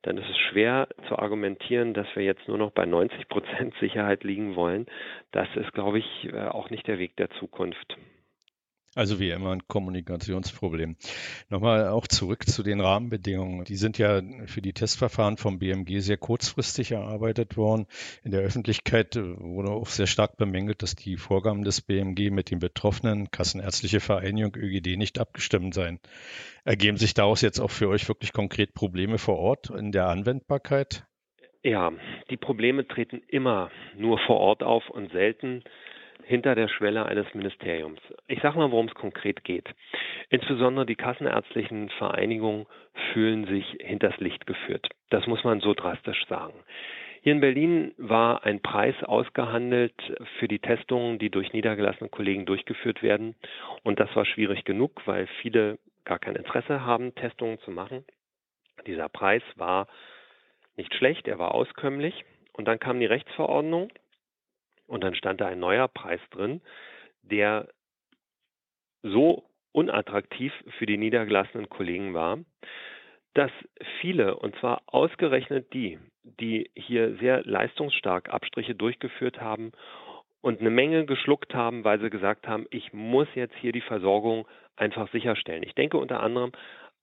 dann 0.03 0.17
ist 0.17 0.29
es 0.29 0.37
schwer 0.37 0.87
zu 1.07 1.17
argumentieren, 1.17 1.93
dass 1.93 2.07
wir 2.15 2.23
jetzt 2.23 2.47
nur 2.47 2.57
noch 2.57 2.71
bei 2.71 2.85
90 2.85 3.27
Prozent 3.27 3.73
Sicherheit 3.79 4.23
liegen 4.23 4.55
wollen. 4.55 4.85
Das 5.31 5.47
ist, 5.55 5.73
glaube 5.73 5.99
ich, 5.99 6.29
äh, 6.31 6.47
auch 6.47 6.69
nicht 6.69 6.87
der 6.87 6.99
Weg 6.99 7.15
der 7.17 7.29
Zukunft. 7.31 7.97
Also 8.95 9.19
wie 9.19 9.31
immer 9.31 9.51
ein 9.51 9.67
Kommunikationsproblem. 9.67 10.97
Nochmal 11.49 11.87
auch 11.87 12.07
zurück 12.07 12.45
zu 12.45 12.61
den 12.61 12.79
Rahmenbedingungen. 12.79 13.63
Die 13.65 13.75
sind 13.75 13.97
ja 13.97 14.21
für 14.45 14.61
die 14.61 14.73
Testverfahren 14.73 15.37
vom 15.37 15.57
BMG 15.57 15.99
sehr 15.99 16.17
kurzfristig 16.17 16.91
erarbeitet 16.91 17.57
worden. 17.57 17.87
In 18.23 18.29
der 18.29 18.41
Öffentlichkeit 18.41 19.15
wurde 19.15 19.71
auch 19.71 19.87
sehr 19.87 20.05
stark 20.05 20.37
bemängelt, 20.37 20.83
dass 20.83 20.95
die 20.95 21.17
Vorgaben 21.17 21.63
des 21.63 21.81
BMG 21.81 22.29
mit 22.29 22.51
den 22.51 22.59
Betroffenen, 22.59 23.31
Kassenärztliche 23.31 23.99
Vereinigung, 23.99 24.55
ÖGD 24.55 24.97
nicht 24.97 25.19
abgestimmt 25.19 25.73
seien. 25.73 25.99
Ergeben 26.63 26.97
sich 26.97 27.15
daraus 27.15 27.41
jetzt 27.41 27.59
auch 27.59 27.71
für 27.71 27.89
euch 27.89 28.07
wirklich 28.07 28.31
konkret 28.31 28.75
Probleme 28.75 29.17
vor 29.17 29.39
Ort 29.39 29.71
in 29.71 29.91
der 29.91 30.07
Anwendbarkeit? 30.07 31.03
Ja, 31.63 31.91
die 32.29 32.37
Probleme 32.37 32.87
treten 32.87 33.21
immer 33.27 33.71
nur 33.97 34.19
vor 34.19 34.37
Ort 34.37 34.63
auf 34.63 34.89
und 34.89 35.11
selten 35.13 35.63
hinter 36.25 36.55
der 36.55 36.67
Schwelle 36.67 37.05
eines 37.05 37.31
Ministeriums. 37.33 37.99
Ich 38.27 38.41
sage 38.41 38.57
mal, 38.57 38.71
worum 38.71 38.87
es 38.87 38.95
konkret 38.95 39.43
geht. 39.43 39.69
Insbesondere 40.29 40.85
die 40.85 40.95
kassenärztlichen 40.95 41.89
Vereinigungen 41.89 42.65
fühlen 43.13 43.45
sich 43.45 43.65
hinters 43.79 44.17
Licht 44.17 44.45
geführt. 44.45 44.87
Das 45.09 45.27
muss 45.27 45.43
man 45.43 45.59
so 45.59 45.73
drastisch 45.73 46.25
sagen. 46.27 46.53
Hier 47.21 47.33
in 47.33 47.39
Berlin 47.39 47.93
war 47.97 48.43
ein 48.43 48.61
Preis 48.61 48.95
ausgehandelt 49.03 49.93
für 50.39 50.49
die 50.49 50.59
Testungen, 50.59 51.19
die 51.19 51.29
durch 51.29 51.53
niedergelassene 51.53 52.09
Kollegen 52.09 52.45
durchgeführt 52.45 53.01
werden. 53.01 53.35
Und 53.83 53.99
das 53.99 54.13
war 54.15 54.25
schwierig 54.25 54.65
genug, 54.65 55.01
weil 55.05 55.27
viele 55.41 55.79
gar 56.03 56.19
kein 56.19 56.35
Interesse 56.35 56.85
haben, 56.85 57.15
Testungen 57.15 57.59
zu 57.59 57.71
machen. 57.71 58.03
Dieser 58.87 59.07
Preis 59.07 59.41
war 59.55 59.87
nicht 60.75 60.93
schlecht, 60.95 61.27
er 61.29 61.39
war 61.39 61.53
auskömmlich. 61.55 62.25
Und 62.51 62.67
dann 62.67 62.79
kam 62.79 62.99
die 62.99 63.05
Rechtsverordnung 63.05 63.89
und 64.93 65.03
dann 65.03 65.15
stand 65.15 65.41
da 65.41 65.47
ein 65.47 65.59
neuer 65.59 65.87
Preis 65.87 66.21
drin, 66.29 66.61
der 67.23 67.67
so 69.01 69.43
unattraktiv 69.71 70.53
für 70.77 70.85
die 70.85 70.97
niedergelassenen 70.97 71.67
Kollegen 71.67 72.13
war, 72.13 72.39
dass 73.33 73.51
viele, 73.99 74.35
und 74.37 74.55
zwar 74.57 74.83
ausgerechnet 74.85 75.73
die, 75.73 75.99
die 76.23 76.69
hier 76.75 77.15
sehr 77.17 77.43
leistungsstark 77.43 78.29
Abstriche 78.29 78.75
durchgeführt 78.75 79.41
haben 79.41 79.71
und 80.41 80.59
eine 80.59 80.69
Menge 80.69 81.05
geschluckt 81.05 81.55
haben, 81.55 81.83
weil 81.83 81.99
sie 81.99 82.11
gesagt 82.11 82.47
haben, 82.47 82.67
ich 82.69 82.93
muss 82.93 83.27
jetzt 83.33 83.55
hier 83.55 83.71
die 83.71 83.81
Versorgung 83.81 84.47
einfach 84.75 85.11
sicherstellen. 85.11 85.63
Ich 85.63 85.73
denke 85.73 85.97
unter 85.97 86.21
anderem 86.21 86.51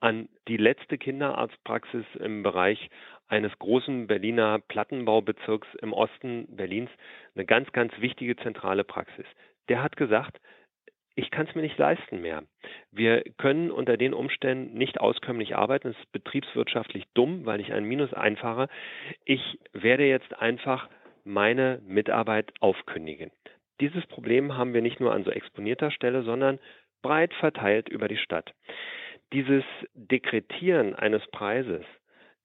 an 0.01 0.29
die 0.49 0.57
letzte 0.57 0.99
Kinderarztpraxis 0.99 2.05
im 2.19 2.43
Bereich 2.43 2.91
eines 3.29 3.57
großen 3.59 4.07
Berliner 4.07 4.59
Plattenbaubezirks 4.59 5.69
im 5.83 5.93
Osten 5.93 6.47
Berlins, 6.57 6.91
eine 7.35 7.45
ganz, 7.45 7.71
ganz 7.73 7.93
wichtige 8.01 8.37
zentrale 8.37 8.85
Praxis. 8.85 9.27
Der 9.69 9.83
hat 9.83 9.97
gesagt, 9.97 10.41
ich 11.15 11.31
kann 11.31 11.47
es 11.47 11.55
mir 11.55 11.63
nicht 11.63 11.79
leisten 11.79 12.23
mehr. 12.23 12.45
Wir 12.91 13.23
können 13.37 13.71
unter 13.71 13.97
den 13.97 14.15
Umständen 14.15 14.77
nicht 14.77 15.01
auskömmlich 15.01 15.55
arbeiten. 15.55 15.89
Es 15.89 15.99
ist 15.99 16.13
betriebswirtschaftlich 16.13 17.05
dumm, 17.15 17.45
weil 17.45 17.61
ich 17.61 17.73
ein 17.73 17.85
Minus 17.85 18.13
einfahre. 18.15 18.69
Ich 19.25 19.59
werde 19.73 20.07
jetzt 20.07 20.39
einfach 20.41 20.89
meine 21.25 21.81
Mitarbeit 21.87 22.53
aufkündigen. 22.61 23.31
Dieses 23.81 24.07
Problem 24.07 24.57
haben 24.57 24.73
wir 24.73 24.83
nicht 24.83 25.01
nur 25.01 25.13
an 25.13 25.25
so 25.25 25.31
exponierter 25.31 25.91
Stelle, 25.91 26.23
sondern 26.23 26.59
breit 27.03 27.33
verteilt 27.35 27.89
über 27.89 28.09
die 28.09 28.17
Stadt. 28.17 28.53
Dieses 29.33 29.65
Dekretieren 29.95 30.95
eines 30.95 31.27
Preises 31.29 31.85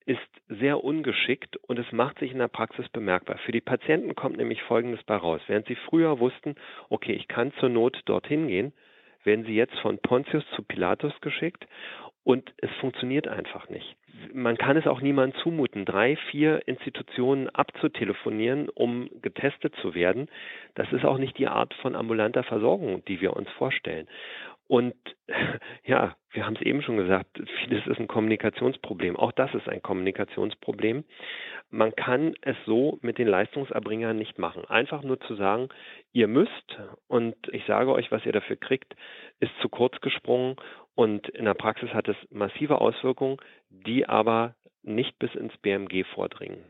ist 0.06 0.20
sehr 0.48 0.84
ungeschickt 0.84 1.58
und 1.58 1.80
es 1.80 1.92
macht 1.92 2.20
sich 2.20 2.32
in 2.32 2.38
der 2.38 2.48
Praxis 2.48 2.88
bemerkbar. 2.90 3.40
Für 3.40 3.52
die 3.52 3.62
Patienten 3.62 4.14
kommt 4.14 4.38
nämlich 4.38 4.62
Folgendes 4.64 5.04
bei 5.04 5.16
raus. 5.16 5.42
Während 5.48 5.68
sie 5.68 5.76
früher 5.76 6.20
wussten, 6.20 6.56
okay, 6.90 7.14
ich 7.14 7.28
kann 7.28 7.52
zur 7.60 7.70
Not 7.70 8.02
dorthin 8.06 8.48
gehen, 8.48 8.72
werden 9.24 9.46
sie 9.46 9.56
jetzt 9.56 9.78
von 9.80 9.98
Pontius 9.98 10.44
zu 10.56 10.62
Pilatus 10.62 11.14
geschickt 11.22 11.66
und 12.24 12.54
es 12.58 12.70
funktioniert 12.80 13.28
einfach 13.28 13.70
nicht. 13.70 13.96
Man 14.34 14.58
kann 14.58 14.78
es 14.78 14.88
auch 14.88 15.02
niemandem 15.02 15.40
zumuten, 15.42 15.86
drei, 15.86 16.16
vier 16.32 16.68
Institutionen 16.68 17.50
abzutelefonieren, 17.50 18.70
um 18.70 19.10
getestet 19.22 19.76
zu 19.82 19.94
werden. 19.94 20.30
Das 20.74 20.92
ist 20.92 21.06
auch 21.06 21.18
nicht 21.18 21.38
die 21.38 21.48
Art 21.48 21.74
von 21.76 21.96
ambulanter 21.96 22.44
Versorgung, 22.44 23.04
die 23.06 23.22
wir 23.22 23.36
uns 23.36 23.50
vorstellen. 23.52 24.08
Und 24.68 24.96
ja, 25.86 26.16
wir 26.32 26.46
haben 26.46 26.56
es 26.56 26.62
eben 26.62 26.82
schon 26.82 26.98
gesagt, 26.98 27.42
vieles 27.64 27.86
ist 27.88 28.00
ein 28.00 28.08
Kommunikationsproblem. 28.08 29.16
Auch 29.16 29.32
das 29.32 29.54
ist 29.54 29.70
ein 29.70 29.82
Kommunikationsproblem. 29.82 31.04
Man 31.70 31.96
kann 31.96 32.34
es 32.42 32.56
so 32.66 33.00
mit 33.02 33.18
den 33.18 33.28
Leistungserbringern 33.28 34.18
nicht 34.18 34.38
machen. 34.38 34.66
Einfach 34.66 35.04
nur 35.04 35.20
zu 35.22 35.36
sagen, 35.36 35.70
ihr 36.14 36.28
müsst 36.28 36.78
und 37.08 37.36
ich 37.52 37.66
sage 37.66 37.92
euch, 37.92 38.12
was 38.12 38.26
ihr 38.26 38.34
dafür 38.34 38.56
kriegt, 38.56 38.96
ist 39.40 39.52
zu 39.62 39.70
kurz 39.70 40.00
gesprungen 40.02 40.56
und 40.96 41.30
in 41.30 41.46
der 41.46 41.54
Praxis 41.54 41.90
hat 41.94 42.08
es 42.08 42.18
massive 42.30 42.82
Auswirkungen, 42.82 43.38
die 43.70 44.08
aber 44.08 44.56
nicht 44.84 45.18
bis 45.20 45.34
ins 45.36 45.56
BMG 45.58 46.06
vordringen. 46.14 46.64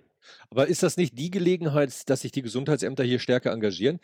Aber 0.50 0.68
ist 0.68 0.84
das 0.84 0.98
nicht 0.98 1.18
die 1.18 1.32
Gelegenheit, 1.32 2.10
dass 2.10 2.22
sich 2.22 2.32
die 2.32 2.42
Gesundheitsämter 2.42 3.04
hier 3.04 3.20
stärker 3.20 3.52
engagieren? 3.52 4.00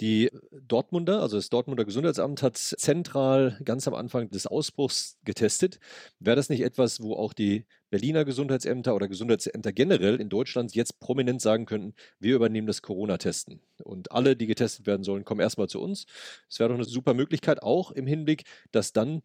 Die 0.00 0.30
Dortmunder, 0.50 1.20
also 1.20 1.36
das 1.36 1.48
Dortmunder 1.50 1.84
Gesundheitsamt, 1.84 2.42
hat 2.42 2.56
zentral 2.56 3.58
ganz 3.64 3.86
am 3.86 3.94
Anfang 3.94 4.30
des 4.30 4.46
Ausbruchs 4.46 5.18
getestet. 5.24 5.78
Wäre 6.18 6.36
das 6.36 6.48
nicht 6.48 6.62
etwas, 6.62 7.00
wo 7.02 7.14
auch 7.14 7.32
die 7.32 7.66
Berliner 7.90 8.24
Gesundheitsämter 8.24 8.94
oder 8.94 9.06
Gesundheitsämter 9.06 9.72
generell 9.72 10.20
in 10.20 10.30
Deutschland 10.30 10.74
jetzt 10.74 10.98
prominent 10.98 11.42
sagen 11.42 11.66
könnten, 11.66 11.94
wir 12.18 12.34
übernehmen 12.34 12.66
das 12.66 12.80
Corona-Testen 12.80 13.60
und 13.84 14.12
alle, 14.12 14.34
die 14.34 14.46
getestet 14.46 14.86
werden 14.86 15.04
sollen, 15.04 15.24
kommen 15.24 15.40
erstmal 15.40 15.68
zu 15.68 15.80
uns. 15.80 16.06
Es 16.48 16.58
wäre 16.58 16.70
doch 16.70 16.76
eine 16.76 16.84
super 16.84 17.12
Möglichkeit, 17.12 17.62
auch 17.62 17.90
im 17.90 18.06
Hinblick, 18.06 18.44
dass 18.70 18.94
dann 18.94 19.22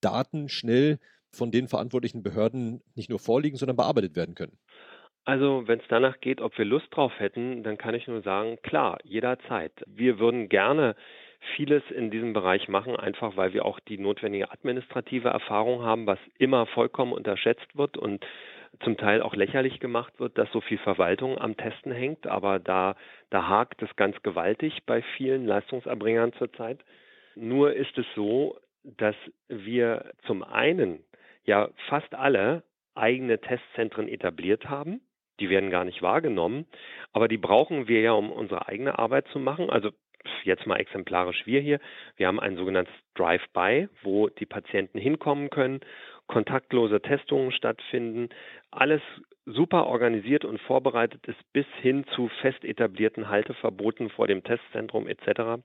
Daten 0.00 0.48
schnell 0.48 1.00
von 1.32 1.50
den 1.50 1.66
verantwortlichen 1.66 2.22
Behörden 2.22 2.82
nicht 2.94 3.08
nur 3.08 3.18
vorliegen, 3.18 3.56
sondern 3.56 3.76
bearbeitet 3.76 4.14
werden 4.14 4.34
können. 4.34 4.58
Also, 5.24 5.68
wenn 5.68 5.78
es 5.78 5.86
danach 5.88 6.20
geht, 6.20 6.40
ob 6.40 6.58
wir 6.58 6.64
Lust 6.64 6.88
drauf 6.90 7.12
hätten, 7.18 7.62
dann 7.62 7.78
kann 7.78 7.94
ich 7.94 8.08
nur 8.08 8.22
sagen, 8.22 8.58
klar, 8.62 8.98
jederzeit. 9.04 9.72
Wir 9.86 10.18
würden 10.18 10.48
gerne 10.48 10.96
vieles 11.56 11.82
in 11.90 12.10
diesem 12.10 12.32
Bereich 12.32 12.68
machen, 12.68 12.96
einfach 12.96 13.36
weil 13.36 13.52
wir 13.52 13.64
auch 13.64 13.78
die 13.80 13.98
notwendige 13.98 14.50
administrative 14.50 15.28
Erfahrung 15.28 15.82
haben, 15.82 16.06
was 16.06 16.18
immer 16.38 16.66
vollkommen 16.66 17.12
unterschätzt 17.12 17.76
wird 17.76 17.96
und 17.96 18.24
zum 18.82 18.96
Teil 18.96 19.22
auch 19.22 19.34
lächerlich 19.34 19.78
gemacht 19.80 20.18
wird, 20.18 20.38
dass 20.38 20.50
so 20.50 20.60
viel 20.60 20.78
Verwaltung 20.78 21.38
am 21.38 21.56
Testen 21.56 21.92
hängt. 21.92 22.26
Aber 22.26 22.58
da, 22.58 22.96
da 23.30 23.48
hakt 23.48 23.82
es 23.82 23.94
ganz 23.96 24.20
gewaltig 24.22 24.84
bei 24.86 25.02
vielen 25.16 25.46
Leistungserbringern 25.46 26.32
zurzeit. 26.34 26.80
Nur 27.36 27.74
ist 27.74 27.96
es 27.96 28.06
so, 28.16 28.58
dass 28.82 29.16
wir 29.48 30.12
zum 30.26 30.42
einen 30.42 31.04
ja 31.44 31.68
fast 31.88 32.14
alle 32.14 32.64
eigene 32.94 33.40
Testzentren 33.40 34.08
etabliert 34.08 34.68
haben 34.68 35.00
die 35.40 35.50
werden 35.50 35.70
gar 35.70 35.84
nicht 35.84 36.02
wahrgenommen, 36.02 36.66
aber 37.12 37.28
die 37.28 37.38
brauchen 37.38 37.88
wir 37.88 38.00
ja, 38.00 38.12
um 38.12 38.30
unsere 38.30 38.68
eigene 38.68 38.98
Arbeit 38.98 39.26
zu 39.28 39.38
machen. 39.38 39.70
Also 39.70 39.90
jetzt 40.44 40.66
mal 40.66 40.76
exemplarisch 40.76 41.46
wir 41.46 41.60
hier. 41.60 41.80
Wir 42.16 42.28
haben 42.28 42.40
ein 42.40 42.56
sogenanntes 42.56 42.94
Drive-by, 43.14 43.88
wo 44.02 44.28
die 44.28 44.46
Patienten 44.46 44.98
hinkommen 44.98 45.50
können, 45.50 45.80
kontaktlose 46.26 47.00
Testungen 47.00 47.52
stattfinden, 47.52 48.28
alles 48.70 49.02
super 49.44 49.86
organisiert 49.86 50.44
und 50.44 50.60
vorbereitet 50.60 51.26
ist 51.26 51.52
bis 51.52 51.66
hin 51.80 52.04
zu 52.14 52.28
fest 52.40 52.64
etablierten 52.64 53.28
Halteverboten 53.28 54.08
vor 54.10 54.26
dem 54.28 54.44
Testzentrum 54.44 55.08
etc. 55.08 55.62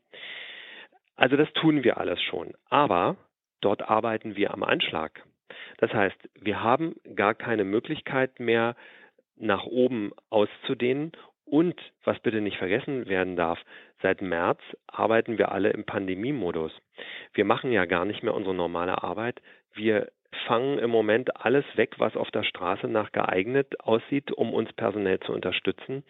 Also 1.16 1.36
das 1.36 1.52
tun 1.54 1.84
wir 1.84 1.98
alles 1.98 2.22
schon. 2.22 2.54
Aber 2.70 3.18
dort 3.62 3.88
arbeiten 3.88 4.36
wir 4.36 4.54
am 4.54 4.64
Anschlag. 4.64 5.24
Das 5.78 5.94
heißt, 5.94 6.18
wir 6.40 6.64
haben 6.64 6.96
gar 7.16 7.36
keine 7.36 7.64
Möglichkeit 7.64 8.40
mehr, 8.40 8.76
nach 9.40 9.66
oben 9.66 10.12
auszudehnen. 10.30 11.12
Und 11.46 11.80
was 12.04 12.20
bitte 12.20 12.42
nicht 12.42 12.58
vergessen 12.58 13.08
werden 13.08 13.38
darf, 13.38 13.60
seit 14.02 14.22
März 14.22 14.60
arbeiten 14.88 15.38
wir 15.38 15.52
alle 15.52 15.70
im 15.70 15.86
Pandemiemodus. 15.86 16.74
Wir 17.34 17.46
machen 17.46 17.72
ja 17.72 17.86
gar 17.86 18.04
nicht 18.04 18.22
mehr 18.22 18.34
unsere 18.34 18.54
normale 18.54 19.02
Arbeit. 19.02 19.42
Wir 19.74 20.12
fangen 20.46 20.78
im 20.80 20.90
Moment 20.90 21.38
alles 21.38 21.66
weg, 21.76 21.96
was 22.00 22.18
auf 22.18 22.32
der 22.32 22.44
Straße 22.44 22.88
nach 22.88 23.14
geeignet 23.14 23.80
aussieht, 23.80 24.32
um 24.32 24.54
uns 24.54 24.74
personell 24.74 25.20
zu 25.22 25.32
unterstützen. 25.32 26.04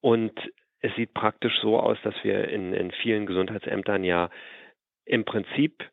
Und 0.00 0.32
es 0.80 0.94
sieht 0.94 1.14
praktisch 1.14 1.58
so 1.60 1.78
aus, 1.78 1.98
dass 2.02 2.14
wir 2.22 2.48
in, 2.48 2.72
in 2.72 2.90
vielen 2.90 3.26
Gesundheitsämtern 3.26 4.04
ja 4.04 4.30
im 5.04 5.24
Prinzip 5.24 5.84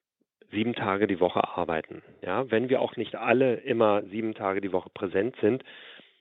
sieben 0.52 0.76
Tage 0.76 1.08
die 1.08 1.20
Woche 1.20 1.44
arbeiten. 1.58 2.04
Ja, 2.22 2.50
wenn 2.52 2.70
wir 2.70 2.82
auch 2.82 2.96
nicht 2.96 3.16
alle 3.16 3.56
immer 3.56 4.04
sieben 4.04 4.34
Tage 4.34 4.62
die 4.62 4.72
Woche 4.72 4.90
präsent 4.94 5.36
sind, 5.42 5.64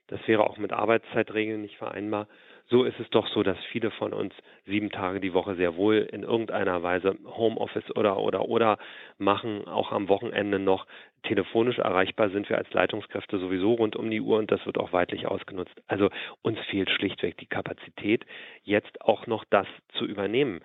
Das 0.07 0.25
wäre 0.27 0.43
auch 0.43 0.57
mit 0.57 0.73
Arbeitszeitregeln 0.73 1.61
nicht 1.61 1.77
vereinbar. 1.77 2.27
So 2.69 2.83
ist 2.83 2.99
es 2.99 3.09
doch 3.11 3.27
so, 3.29 3.43
dass 3.43 3.57
viele 3.71 3.91
von 3.91 4.13
uns 4.13 4.33
sieben 4.65 4.89
Tage 4.89 5.21
die 5.21 5.33
Woche 5.33 5.55
sehr 5.55 5.77
wohl 5.77 6.07
in 6.11 6.23
irgendeiner 6.23 6.83
Weise 6.83 7.17
Homeoffice 7.25 7.95
oder 7.95 8.19
oder 8.19 8.49
oder 8.49 8.77
machen, 9.17 9.67
auch 9.67 9.93
am 9.93 10.09
Wochenende 10.09 10.59
noch 10.59 10.85
telefonisch 11.23 11.77
erreichbar 11.77 12.29
sind 12.29 12.49
wir 12.49 12.57
als 12.57 12.71
Leitungskräfte 12.73 13.39
sowieso 13.39 13.73
rund 13.73 13.95
um 13.95 14.09
die 14.09 14.21
Uhr 14.21 14.37
und 14.37 14.51
das 14.51 14.65
wird 14.65 14.77
auch 14.77 14.91
weitlich 14.91 15.27
ausgenutzt. 15.27 15.81
Also 15.87 16.09
uns 16.41 16.59
fehlt 16.69 16.89
schlichtweg 16.89 17.37
die 17.37 17.47
Kapazität, 17.47 18.25
jetzt 18.63 19.01
auch 19.01 19.27
noch 19.27 19.45
das 19.45 19.67
zu 19.97 20.05
übernehmen. 20.05 20.59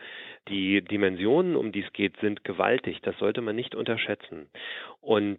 Die 0.49 0.83
Dimensionen, 0.83 1.57
um 1.57 1.71
die 1.71 1.83
es 1.83 1.93
geht, 1.93 2.17
sind 2.19 2.45
gewaltig. 2.45 3.01
Das 3.03 3.17
sollte 3.19 3.41
man 3.41 3.57
nicht 3.57 3.75
unterschätzen. 3.75 4.49
Und 5.01 5.39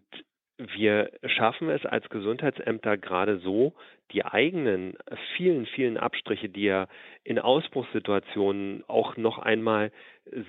wir 0.58 1.12
schaffen 1.26 1.70
es 1.70 1.86
als 1.86 2.08
Gesundheitsämter 2.10 2.98
gerade 2.98 3.40
so, 3.40 3.74
die 4.12 4.24
eigenen 4.26 4.96
vielen, 5.36 5.66
vielen 5.66 5.98
Abstriche, 5.98 6.50
die 6.50 6.64
ja 6.64 6.88
in 7.24 7.40
Ausbruchssituationen 7.40 8.84
auch 8.88 9.18
noch 9.18 9.40
einmal 9.40 9.92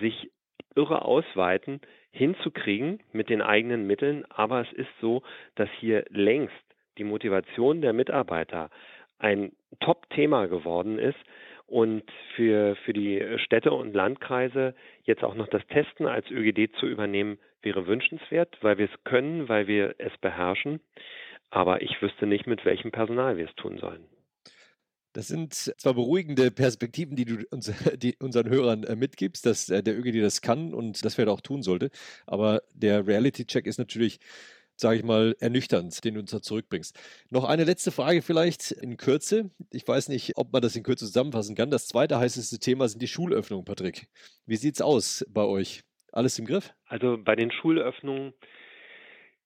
sich 0.01 0.31
irre 0.75 1.03
ausweiten, 1.03 1.81
hinzukriegen 2.11 3.03
mit 3.13 3.31
den 3.31 3.43
eigenen 3.43 3.87
Mitteln. 3.87 4.25
Aber 4.29 4.61
es 4.61 4.73
ist 4.73 4.91
so, 5.01 5.23
dass 5.55 5.69
hier 5.79 6.05
längst 6.11 6.55
die 6.99 7.05
Motivation 7.05 7.81
der 7.81 7.93
Mitarbeiter 7.93 8.71
ein 9.19 9.53
Top-Thema 9.81 10.47
geworden 10.47 10.99
ist 10.99 11.19
und 11.67 12.05
für, 12.37 12.77
für 12.85 12.93
die 12.93 13.23
Städte 13.39 13.73
und 13.73 13.95
Landkreise 13.95 14.75
jetzt 15.05 15.25
auch 15.25 15.35
noch 15.35 15.49
das 15.49 15.67
Testen 15.69 16.07
als 16.07 16.31
ÖGD 16.31 16.75
zu 16.79 16.87
übernehmen, 16.87 17.39
wäre 17.63 17.87
wünschenswert, 17.87 18.57
weil 18.61 18.79
wir 18.79 18.87
es 18.87 19.05
können, 19.05 19.49
weil 19.49 19.67
wir 19.67 19.95
es 19.99 20.13
beherrschen. 20.21 20.81
Aber 21.51 21.83
ich 21.83 22.01
wüsste 22.03 22.27
nicht, 22.27 22.47
mit 22.47 22.65
welchem 22.65 22.91
Personal 22.91 23.37
wir 23.37 23.47
es 23.49 23.55
tun 23.55 23.79
sollen. 23.79 24.05
Das 25.15 25.29
sind 25.29 25.55
zwar 25.55 25.95
beruhigende 25.95 26.51
Perspektiven, 26.51 27.15
die 27.15 27.25
du 27.25 27.45
uns, 27.51 27.73
die 27.97 28.17
unseren 28.21 28.51
Hörern 28.51 28.83
äh, 28.83 28.97
mitgibst, 28.97 29.47
dass 29.47 29.71
äh, 29.71 29.83
der 29.83 29.97
ÖGD 29.97 30.23
das 30.23 30.43
kann 30.43 30.75
und 30.75 31.05
das 31.05 31.17
wir 31.17 31.29
auch 31.29 31.41
tun 31.41 31.63
sollte. 31.63 31.91
Aber 32.27 32.63
der 32.75 33.07
Reality-Check 33.07 33.67
ist 33.67 33.79
natürlich 33.79 34.19
sage 34.77 34.99
ich 34.99 35.05
mal, 35.05 35.37
ernüchternd, 35.41 36.05
den 36.05 36.15
du 36.15 36.21
uns 36.21 36.31
da 36.31 36.41
zurückbringst. 36.41 36.99
Noch 37.31 37.45
eine 37.45 37.65
letzte 37.65 37.91
Frage 37.91 38.23
vielleicht 38.23 38.73
in 38.73 38.97
Kürze. 38.97 39.51
Ich 39.71 39.87
weiß 39.87 40.09
nicht, 40.09 40.33
ob 40.37 40.53
man 40.53 40.63
das 40.63 40.77
in 40.77 40.83
Kürze 40.83 41.07
zusammenfassen 41.07 41.55
kann. 41.55 41.71
Das 41.71 41.87
zweite 41.87 42.19
heißeste 42.19 42.59
Thema 42.59 42.89
sind 42.89 43.01
die 43.01 43.09
Schulöffnungen, 43.09 43.65
Patrick. 43.65 44.09
Wie 44.47 44.57
sieht 44.57 44.75
es 44.75 44.83
aus 44.83 45.25
bei 45.29 45.43
euch? 45.43 45.83
Alles 46.13 46.39
im 46.39 46.47
Griff? 46.47 46.73
Also 46.87 47.19
bei 47.19 47.35
den 47.35 47.51
Schulöffnungen 47.51 48.35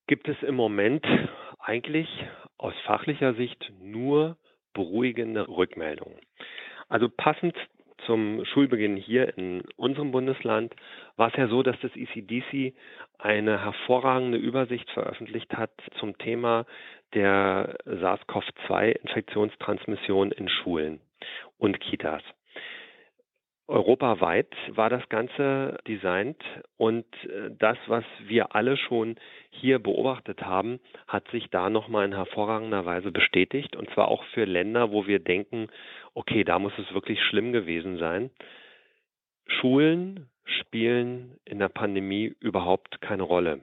gibt 0.07 0.29
es 0.29 0.37
im 0.43 0.55
Moment 0.55 1.05
eigentlich 1.59 2.09
aus 2.57 2.75
fachlicher 2.87 3.35
Sicht 3.35 3.73
nur 3.81 4.37
beruhigende 4.75 5.49
Rückmeldungen. 5.49 6.19
Also 6.89 7.09
passend 7.09 7.55
zum 8.09 8.45
Schulbeginn 8.47 8.97
hier 8.97 9.37
in 9.37 9.63
unserem 9.77 10.11
Bundesland 10.13 10.75
war 11.17 11.29
es 11.29 11.37
ja 11.37 11.49
so, 11.49 11.63
dass 11.63 11.77
das 11.83 11.91
ECDC 11.95 12.73
eine 13.19 13.63
hervorragende 13.63 14.39
Übersicht 14.39 14.89
veröffentlicht 14.91 15.55
hat 15.55 15.73
zum 16.01 16.17
Thema 16.17 16.65
der 17.13 17.77
SARS-CoV-2-Infektionstransmission 17.85 20.33
in 20.33 20.49
Schulen 20.49 21.01
und 21.59 21.79
Kitas. 21.81 22.23
Europaweit 23.69 24.55
war 24.71 24.89
das 24.89 25.07
Ganze 25.11 25.79
designt 25.87 26.43
und 26.79 27.05
äh, 27.25 27.51
das, 27.59 27.77
was 27.87 28.05
wir 28.27 28.55
alle 28.55 28.79
schon 28.79 29.17
hier 29.51 29.79
beobachtet 29.79 30.43
haben, 30.43 30.81
hat 31.07 31.29
sich 31.31 31.51
da 31.51 31.69
nochmal 31.69 32.07
in 32.07 32.15
hervorragender 32.15 32.87
Weise 32.87 33.13
bestätigt 33.13 33.77
und 33.77 33.91
zwar 33.91 34.09
auch 34.09 34.25
für 34.33 34.45
Länder, 34.45 34.91
wo 34.91 35.07
wir 35.07 35.19
denken, 35.19 35.69
okay, 36.15 36.45
da 36.45 36.59
muss 36.59 36.73
es 36.79 36.95
wirklich 36.95 37.23
schlimm 37.23 37.53
gewesen 37.53 37.99
sein. 37.99 38.31
Schulen 39.47 40.31
spielen 40.45 41.39
in 41.45 41.59
der 41.59 41.69
Pandemie 41.69 42.35
überhaupt 42.41 43.03
keine 43.03 43.23
Rolle. 43.23 43.61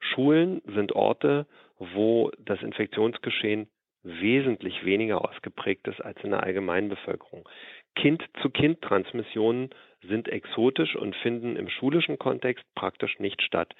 Schulen 0.00 0.60
sind 0.66 0.92
Orte, 0.92 1.46
wo 1.78 2.30
das 2.38 2.62
Infektionsgeschehen 2.62 3.68
wesentlich 4.02 4.84
weniger 4.84 5.28
ausgeprägt 5.28 5.88
ist 5.88 6.00
als 6.00 6.22
in 6.22 6.30
der 6.30 6.42
Allgemeinbevölkerung. 6.42 7.48
Kind-zu-Kind-Transmissionen 7.96 9.70
sind 10.02 10.28
exotisch 10.28 10.94
und 10.96 11.16
finden 11.16 11.56
im 11.56 11.68
schulischen 11.68 12.18
Kontext 12.18 12.64
praktisch 12.74 13.18
nicht 13.18 13.42
statt. 13.42 13.74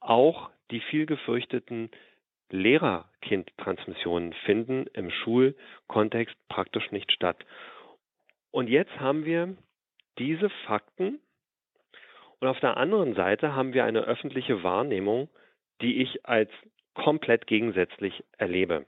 Auch 0.00 0.50
die 0.70 0.80
viel 0.80 1.06
gefürchteten 1.06 1.90
Lehrer-Kind-Transmissionen 2.50 4.32
finden 4.44 4.86
im 4.94 5.10
Schulkontext 5.10 6.36
praktisch 6.48 6.90
nicht 6.90 7.12
statt. 7.12 7.36
Und 8.50 8.68
jetzt 8.68 8.98
haben 8.98 9.24
wir 9.24 9.56
diese 10.18 10.50
Fakten 10.66 11.20
und 12.40 12.48
auf 12.48 12.58
der 12.60 12.76
anderen 12.76 13.14
Seite 13.14 13.54
haben 13.54 13.74
wir 13.74 13.84
eine 13.84 14.00
öffentliche 14.00 14.62
Wahrnehmung, 14.62 15.28
die 15.82 16.02
ich 16.02 16.26
als 16.26 16.50
komplett 16.94 17.46
gegensätzlich 17.46 18.24
erlebe. 18.38 18.86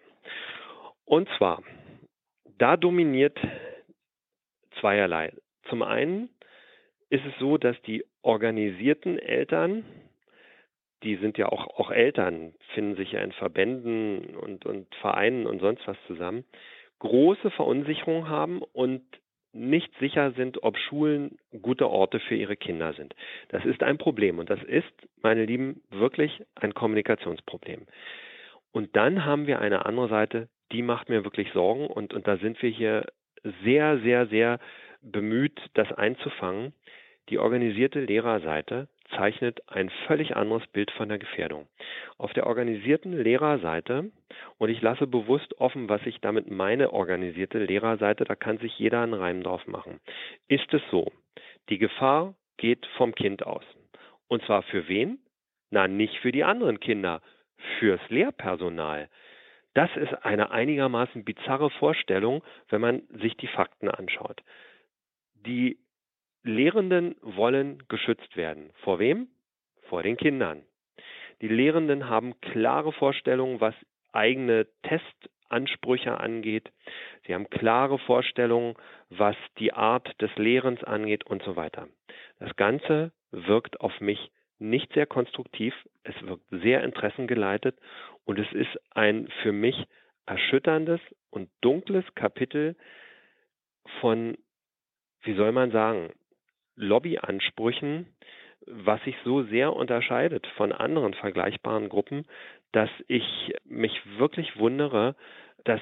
Und 1.05 1.29
zwar, 1.37 1.63
da 2.59 2.77
dominiert 2.77 3.39
zweierlei. 4.83 5.33
Zum 5.71 5.83
einen 5.83 6.29
ist 7.09 7.25
es 7.25 7.33
so, 7.39 7.57
dass 7.57 7.81
die 7.83 8.05
organisierten 8.23 9.19
Eltern, 9.19 9.85
die 11.03 11.17
sind 11.17 11.39
ja 11.39 11.47
auch, 11.47 11.67
auch 11.79 11.91
Eltern, 11.91 12.55
finden 12.75 12.97
sich 12.97 13.13
ja 13.13 13.21
in 13.21 13.33
Verbänden 13.33 14.37
und, 14.37 14.67
und 14.67 14.93
Vereinen 14.97 15.47
und 15.47 15.61
sonst 15.61 15.87
was 15.87 15.97
zusammen, 16.07 16.45
große 16.99 17.51
Verunsicherung 17.53 18.29
haben 18.29 18.63
und 18.73 19.03
nicht 19.53 19.93
sicher 19.99 20.33
sind, 20.33 20.63
ob 20.63 20.79
Schulen 20.79 21.37
gute 21.61 21.89
Orte 21.89 22.21
für 22.21 22.35
ihre 22.35 22.57
Kinder 22.57 22.95
sind. 22.95 23.15
Das 23.49 23.65
ist 23.65 23.83
ein 23.83 23.99
Problem 23.99 24.39
und 24.39 24.49
das 24.49 24.63
ist, 24.63 24.93
meine 25.21 25.45
Lieben, 25.45 25.83
wirklich 25.91 26.43
ein 26.55 26.75
Kommunikationsproblem. 26.75 27.87
Und 28.73 28.97
dann 28.97 29.27
haben 29.27 29.47
wir 29.47 29.61
eine 29.61 29.85
andere 29.85 30.09
Seite, 30.09 30.49
die 30.73 30.83
macht 30.83 31.11
mir 31.11 31.25
wirklich 31.25 31.53
Sorgen 31.53 31.87
und, 31.87 32.15
und 32.15 32.27
da 32.27 32.39
sind 32.39 32.63
wir 32.63 32.71
hier 32.71 33.05
sehr, 33.65 33.99
sehr, 34.01 34.27
sehr 34.27 34.59
bemüht, 35.03 35.61
das 35.75 35.91
einzufangen. 35.93 36.73
Die 37.29 37.39
organisierte 37.39 38.01
Lehrerseite 38.01 38.89
zeichnet 39.17 39.63
ein 39.69 39.91
völlig 40.07 40.37
anderes 40.37 40.67
Bild 40.69 40.91
von 40.93 41.09
der 41.09 41.19
Gefährdung. 41.19 41.69
Auf 42.19 42.33
der 42.33 42.47
organisierten 42.47 43.17
Lehrerseite, 43.17 44.11
und 44.59 44.69
ich 44.71 44.81
lasse 44.81 45.07
bewusst 45.07 45.59
offen, 45.61 45.89
was 45.89 46.05
ich 46.07 46.21
damit 46.21 46.51
meine, 46.51 46.93
organisierte 46.93 47.59
Lehrerseite, 47.59 48.25
da 48.25 48.35
kann 48.35 48.59
sich 48.59 48.79
jeder 48.79 49.03
einen 49.03 49.15
Reim 49.15 49.43
drauf 49.43 49.67
machen, 49.67 50.01
ist 50.49 50.73
es 50.73 50.83
so, 50.91 51.13
die 51.69 51.79
Gefahr 51.79 52.35
geht 52.57 52.87
vom 52.97 53.15
Kind 53.15 53.45
aus. 53.45 53.65
Und 54.29 54.43
zwar 54.45 54.63
für 54.63 54.89
wen? 54.89 55.19
Na, 55.71 55.89
nicht 55.89 56.19
für 56.19 56.33
die 56.33 56.45
anderen 56.45 56.81
Kinder, 56.81 57.23
fürs 57.79 58.01
Lehrpersonal. 58.09 59.09
Das 59.75 59.91
ist 59.97 60.13
eine 60.25 60.51
einigermaßen 60.51 61.25
bizarre 61.25 61.71
Vorstellung, 61.71 62.43
wenn 62.69 62.81
man 62.81 63.03
sich 63.21 63.37
die 63.37 63.47
Fakten 63.47 63.89
anschaut. 63.89 64.43
Die 65.35 65.79
Lehrenden 66.43 67.17
wollen 67.23 67.83
geschützt 67.89 68.37
werden. 68.37 68.71
Vor 68.83 68.99
wem? 68.99 69.29
Vor 69.89 70.03
den 70.03 70.17
Kindern. 70.17 70.63
Die 71.41 71.49
Lehrenden 71.49 72.09
haben 72.09 72.41
klare 72.41 72.93
Vorstellungen, 72.93 73.61
was 73.61 73.75
eigene 74.13 74.67
Testansprüche 74.83 76.19
angeht. 76.19 76.71
Sie 77.27 77.35
haben 77.35 77.49
klare 77.49 77.99
Vorstellungen, 77.99 78.75
was 79.09 79.37
die 79.59 79.73
Art 79.73 80.21
des 80.21 80.35
Lehrens 80.37 80.85
angeht 80.85 81.25
und 81.25 81.43
so 81.43 81.57
weiter. 81.57 81.89
Das 82.39 82.55
Ganze 82.57 83.13
wirkt 83.31 83.81
auf 83.81 84.01
mich 84.01 84.31
nicht 84.63 84.93
sehr 84.95 85.07
konstruktiv, 85.07 85.75
es 86.05 86.15
wirkt 86.23 86.45
sehr 86.51 86.83
interessengeleitet 86.85 87.77
und 88.25 88.39
es 88.39 88.51
ist 88.53 88.71
ein 88.91 89.29
für 89.43 89.53
mich 89.53 89.87
erschütterndes 90.27 91.01
und 91.31 91.51
dunkles 91.61 92.05
Kapitel 92.15 92.77
von, 94.01 94.39
wie 95.23 95.35
soll 95.35 95.53
man 95.53 95.73
sagen, 95.73 96.13
Lobbyansprüchen, 96.77 98.07
was 98.67 99.03
sich 99.03 99.17
so 99.25 99.43
sehr 99.43 99.75
unterscheidet 99.75 100.47
von 100.57 100.73
anderen 100.73 101.15
vergleichbaren 101.15 101.89
Gruppen, 101.89 102.27
dass 102.71 102.91
ich 103.09 103.55
mich 103.65 104.01
wirklich 104.19 104.57
wundere, 104.57 105.17
dass 105.65 105.81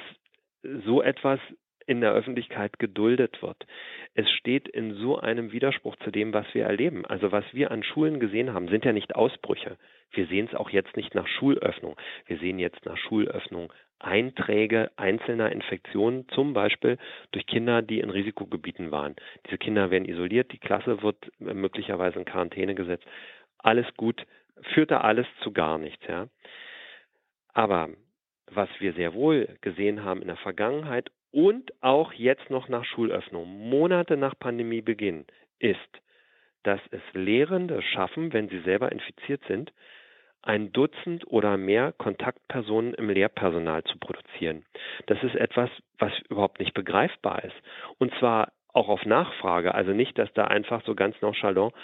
so 0.62 1.02
etwas 1.02 1.38
in 1.86 2.00
der 2.00 2.12
Öffentlichkeit 2.12 2.78
geduldet 2.78 3.42
wird. 3.42 3.66
Es 4.14 4.30
steht 4.30 4.68
in 4.68 4.94
so 4.94 5.18
einem 5.18 5.52
Widerspruch 5.52 5.96
zu 5.96 6.10
dem, 6.10 6.32
was 6.32 6.46
wir 6.52 6.64
erleben. 6.64 7.04
Also 7.06 7.32
was 7.32 7.44
wir 7.52 7.70
an 7.70 7.82
Schulen 7.82 8.20
gesehen 8.20 8.52
haben, 8.52 8.68
sind 8.68 8.84
ja 8.84 8.92
nicht 8.92 9.14
Ausbrüche. 9.14 9.76
Wir 10.12 10.26
sehen 10.26 10.48
es 10.50 10.56
auch 10.56 10.70
jetzt 10.70 10.96
nicht 10.96 11.14
nach 11.14 11.26
Schulöffnung. 11.26 11.96
Wir 12.26 12.38
sehen 12.38 12.58
jetzt 12.58 12.84
nach 12.84 12.96
Schulöffnung 12.96 13.72
Einträge 14.00 14.90
einzelner 14.96 15.52
Infektionen, 15.52 16.26
zum 16.30 16.54
Beispiel 16.54 16.96
durch 17.32 17.46
Kinder, 17.46 17.82
die 17.82 18.00
in 18.00 18.10
Risikogebieten 18.10 18.90
waren. 18.90 19.14
Diese 19.46 19.58
Kinder 19.58 19.90
werden 19.90 20.08
isoliert, 20.08 20.52
die 20.52 20.58
Klasse 20.58 21.02
wird 21.02 21.30
möglicherweise 21.38 22.18
in 22.18 22.24
Quarantäne 22.24 22.74
gesetzt. 22.74 23.04
Alles 23.58 23.86
gut, 23.96 24.26
führt 24.72 24.90
da 24.90 25.02
alles 25.02 25.26
zu 25.42 25.52
gar 25.52 25.78
nichts. 25.78 26.02
Ja. 26.08 26.28
Aber 27.52 27.90
was 28.50 28.68
wir 28.78 28.94
sehr 28.94 29.14
wohl 29.14 29.56
gesehen 29.60 30.02
haben 30.02 30.22
in 30.22 30.28
der 30.28 30.36
Vergangenheit 30.36 31.10
und 31.32 31.72
auch 31.80 32.12
jetzt 32.12 32.50
noch 32.50 32.68
nach 32.68 32.84
Schulöffnung, 32.84 33.68
Monate 33.68 34.16
nach 34.16 34.38
Pandemiebeginn, 34.38 35.26
ist, 35.58 35.78
dass 36.62 36.80
es 36.90 37.02
Lehrende 37.12 37.82
schaffen, 37.82 38.32
wenn 38.32 38.48
sie 38.48 38.60
selber 38.60 38.92
infiziert 38.92 39.42
sind, 39.46 39.72
ein 40.42 40.72
Dutzend 40.72 41.26
oder 41.26 41.56
mehr 41.56 41.92
Kontaktpersonen 41.92 42.94
im 42.94 43.10
Lehrpersonal 43.10 43.84
zu 43.84 43.98
produzieren. 43.98 44.64
Das 45.06 45.22
ist 45.22 45.34
etwas, 45.34 45.70
was 45.98 46.12
überhaupt 46.28 46.60
nicht 46.60 46.74
begreifbar 46.74 47.44
ist. 47.44 47.56
Und 47.98 48.12
zwar 48.18 48.52
auch 48.72 48.88
auf 48.88 49.04
Nachfrage, 49.04 49.74
also 49.74 49.92
nicht, 49.92 50.16
dass 50.18 50.32
da 50.32 50.44
einfach 50.44 50.82
so 50.84 50.94
ganz 50.94 51.20
nonchalant 51.20 51.74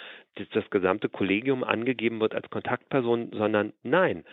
das 0.53 0.69
gesamte 0.69 1.09
Kollegium 1.09 1.63
angegeben 1.63 2.19
wird 2.19 2.33
als 2.33 2.49
Kontaktperson, 2.49 3.31
sondern 3.33 3.73
nein, 3.83 4.23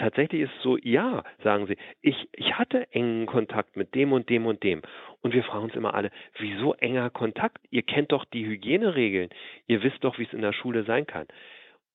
tatsächlich 0.00 0.42
ist 0.42 0.50
es 0.56 0.62
so, 0.62 0.76
ja, 0.78 1.22
sagen 1.44 1.66
sie, 1.66 1.76
ich, 2.00 2.28
ich 2.32 2.58
hatte 2.58 2.90
engen 2.92 3.26
Kontakt 3.26 3.76
mit 3.76 3.94
dem 3.94 4.12
und 4.12 4.28
dem 4.28 4.46
und 4.46 4.62
dem. 4.62 4.82
Und 5.20 5.34
wir 5.34 5.44
fragen 5.44 5.64
uns 5.64 5.74
immer 5.74 5.94
alle, 5.94 6.10
wieso 6.38 6.74
enger 6.74 7.10
Kontakt? 7.10 7.58
Ihr 7.70 7.82
kennt 7.82 8.10
doch 8.12 8.24
die 8.24 8.46
Hygieneregeln, 8.46 9.28
ihr 9.66 9.82
wisst 9.82 10.02
doch, 10.02 10.18
wie 10.18 10.24
es 10.24 10.32
in 10.32 10.40
der 10.40 10.54
Schule 10.54 10.84
sein 10.84 11.06
kann. 11.06 11.26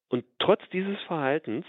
Und 0.10 0.24
trotz 0.40 0.62
dieses 0.72 1.02
Verhaltens 1.04 1.66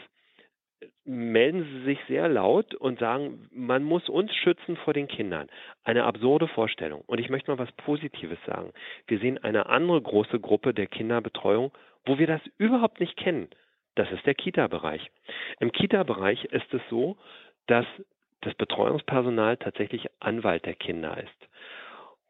äh, 0.80 0.86
melden 1.04 1.64
sie 1.64 1.84
sich 1.84 1.98
sehr 2.06 2.28
laut 2.28 2.74
und 2.74 2.98
sagen, 2.98 3.48
man 3.50 3.82
muss 3.82 4.08
uns 4.10 4.34
schützen 4.34 4.76
vor 4.76 4.92
den 4.92 5.08
Kindern. 5.08 5.48
Eine 5.84 6.04
absurde 6.04 6.48
Vorstellung. 6.48 7.02
Und 7.06 7.18
ich 7.18 7.30
möchte 7.30 7.50
mal 7.50 7.58
was 7.58 7.72
Positives 7.72 8.38
sagen. 8.44 8.72
Wir 9.06 9.18
sehen 9.18 9.38
eine 9.42 9.66
andere 9.66 10.02
große 10.02 10.38
Gruppe 10.38 10.74
der 10.74 10.86
Kinderbetreuung, 10.86 11.72
wo 12.04 12.18
wir 12.18 12.26
das 12.26 12.42
überhaupt 12.58 13.00
nicht 13.00 13.16
kennen. 13.16 13.48
Das 13.96 14.10
ist 14.12 14.24
der 14.26 14.34
Kita-Bereich. 14.34 15.10
Im 15.58 15.72
Kita-Bereich 15.72 16.44
ist 16.44 16.72
es 16.72 16.82
so, 16.88 17.16
dass 17.66 17.86
das 18.42 18.54
Betreuungspersonal 18.54 19.56
tatsächlich 19.56 20.06
Anwalt 20.20 20.66
der 20.66 20.74
Kinder 20.74 21.16
ist. 21.16 21.48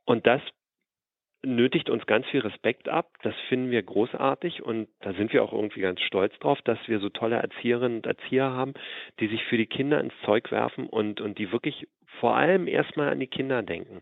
Und 0.04 0.26
das 0.26 0.40
nötigt 1.44 1.90
uns 1.90 2.06
ganz 2.06 2.26
viel 2.28 2.40
Respekt 2.40 2.88
ab. 2.88 3.10
Das 3.22 3.34
finden 3.48 3.70
wir 3.70 3.82
großartig 3.82 4.62
und 4.62 4.88
da 5.00 5.12
sind 5.12 5.32
wir 5.32 5.42
auch 5.42 5.52
irgendwie 5.52 5.80
ganz 5.80 6.00
stolz 6.00 6.36
drauf, 6.38 6.60
dass 6.62 6.78
wir 6.86 7.00
so 7.00 7.08
tolle 7.08 7.36
Erzieherinnen 7.36 7.98
und 7.98 8.06
Erzieher 8.06 8.50
haben, 8.50 8.74
die 9.20 9.28
sich 9.28 9.44
für 9.44 9.56
die 9.56 9.66
Kinder 9.66 10.00
ins 10.00 10.14
Zeug 10.24 10.50
werfen 10.50 10.88
und, 10.88 11.20
und 11.20 11.38
die 11.38 11.52
wirklich 11.52 11.86
vor 12.20 12.36
allem 12.36 12.66
erstmal 12.66 13.10
an 13.10 13.20
die 13.20 13.26
Kinder 13.26 13.62
denken. 13.62 14.00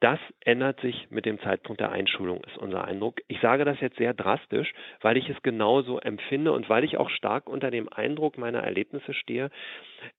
Das 0.00 0.20
ändert 0.44 0.80
sich 0.80 1.10
mit 1.10 1.26
dem 1.26 1.40
Zeitpunkt 1.40 1.80
der 1.80 1.90
Einschulung, 1.90 2.44
ist 2.44 2.56
unser 2.56 2.84
Eindruck. 2.84 3.20
Ich 3.26 3.40
sage 3.40 3.64
das 3.64 3.80
jetzt 3.80 3.96
sehr 3.96 4.14
drastisch, 4.14 4.72
weil 5.00 5.16
ich 5.16 5.28
es 5.28 5.42
genauso 5.42 5.98
empfinde 5.98 6.52
und 6.52 6.68
weil 6.68 6.84
ich 6.84 6.98
auch 6.98 7.10
stark 7.10 7.48
unter 7.48 7.72
dem 7.72 7.88
Eindruck 7.92 8.38
meiner 8.38 8.60
Erlebnisse 8.60 9.12
stehe. 9.12 9.50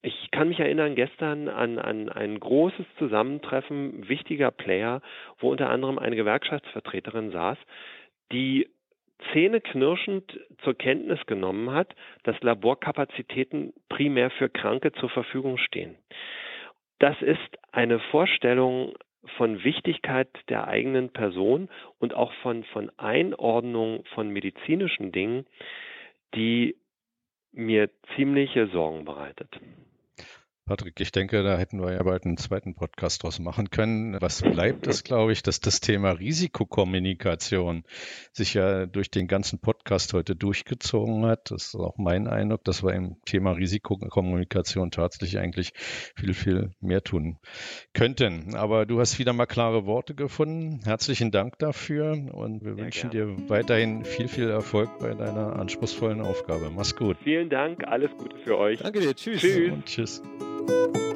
Ich 0.01 0.31
kann 0.31 0.49
mich 0.49 0.59
erinnern 0.59 0.95
gestern 0.95 1.47
an, 1.47 1.79
an 1.79 2.09
ein 2.09 2.41
großes 2.41 2.85
Zusammentreffen 2.97 4.09
wichtiger 4.09 4.51
Player, 4.51 5.01
wo 5.37 5.49
unter 5.49 5.69
anderem 5.69 5.97
eine 5.97 6.17
Gewerkschaftsvertreterin 6.17 7.31
saß, 7.31 7.57
die 8.33 8.67
zähneknirschend 9.31 10.39
zur 10.63 10.77
Kenntnis 10.77 11.25
genommen 11.25 11.71
hat, 11.71 11.95
dass 12.23 12.39
Laborkapazitäten 12.41 13.73
primär 13.87 14.29
für 14.31 14.49
Kranke 14.49 14.91
zur 14.93 15.09
Verfügung 15.09 15.57
stehen. 15.57 15.95
Das 16.99 17.21
ist 17.21 17.39
eine 17.71 17.99
Vorstellung 17.99 18.93
von 19.37 19.63
Wichtigkeit 19.63 20.29
der 20.47 20.67
eigenen 20.67 21.09
Person 21.09 21.69
und 21.99 22.13
auch 22.13 22.33
von, 22.41 22.63
von 22.65 22.91
Einordnung 22.97 24.03
von 24.13 24.29
medizinischen 24.29 25.11
Dingen, 25.11 25.45
die 26.35 26.75
mir 27.51 27.89
ziemliche 28.15 28.67
Sorgen 28.67 29.05
bereitet. 29.05 29.59
Patrick, 30.69 30.99
ich 30.99 31.11
denke, 31.11 31.41
da 31.41 31.57
hätten 31.57 31.81
wir 31.81 31.93
ja 31.93 32.03
bald 32.03 32.27
einen 32.27 32.37
zweiten 32.37 32.75
Podcast 32.75 33.23
draus 33.23 33.39
machen 33.39 33.71
können. 33.71 34.15
Was 34.21 34.43
bleibt, 34.43 34.85
ist, 34.85 35.03
glaube 35.03 35.31
ich, 35.31 35.41
dass 35.41 35.61
das 35.61 35.79
Thema 35.79 36.11
Risikokommunikation 36.11 37.85
sich 38.33 38.53
ja 38.53 38.85
durch 38.85 39.09
den 39.09 39.27
ganzen 39.27 39.57
Podcast 39.57 40.13
heute 40.13 40.35
durchgezogen 40.35 41.25
hat. 41.25 41.49
Das 41.49 41.69
ist 41.69 41.75
auch 41.75 41.97
mein 41.97 42.27
Eindruck, 42.27 42.63
dass 42.65 42.83
wir 42.83 42.93
im 42.93 43.15
Thema 43.25 43.53
Risikokommunikation 43.53 44.91
tatsächlich 44.91 45.39
eigentlich 45.39 45.73
viel, 46.15 46.35
viel 46.35 46.69
mehr 46.81 47.03
tun 47.03 47.39
könnten. 47.95 48.53
Aber 48.53 48.85
du 48.85 48.99
hast 48.99 49.17
wieder 49.17 49.33
mal 49.33 49.47
klare 49.47 49.87
Worte 49.87 50.13
gefunden. 50.13 50.81
Herzlichen 50.83 51.31
Dank 51.31 51.57
dafür 51.57 52.11
und 52.11 52.63
wir 52.63 52.73
ja, 52.73 52.77
wünschen 52.77 53.09
gerne. 53.09 53.37
dir 53.37 53.49
weiterhin 53.49 54.05
viel, 54.05 54.27
viel 54.27 54.51
Erfolg 54.51 54.99
bei 54.99 55.15
deiner 55.15 55.55
anspruchsvollen 55.55 56.21
Aufgabe. 56.21 56.69
Mach's 56.69 56.95
gut. 56.95 57.17
Vielen 57.23 57.49
Dank, 57.49 57.87
alles 57.87 58.11
Gute 58.19 58.37
für 58.37 58.59
euch. 58.59 58.77
Danke 58.81 58.99
dir, 58.99 59.15
tschüss. 59.15 59.41
Tschüss. 59.41 59.71
Und 59.71 59.85
tschüss. 59.87 60.21
Thank 60.67 60.97
you. 60.97 61.08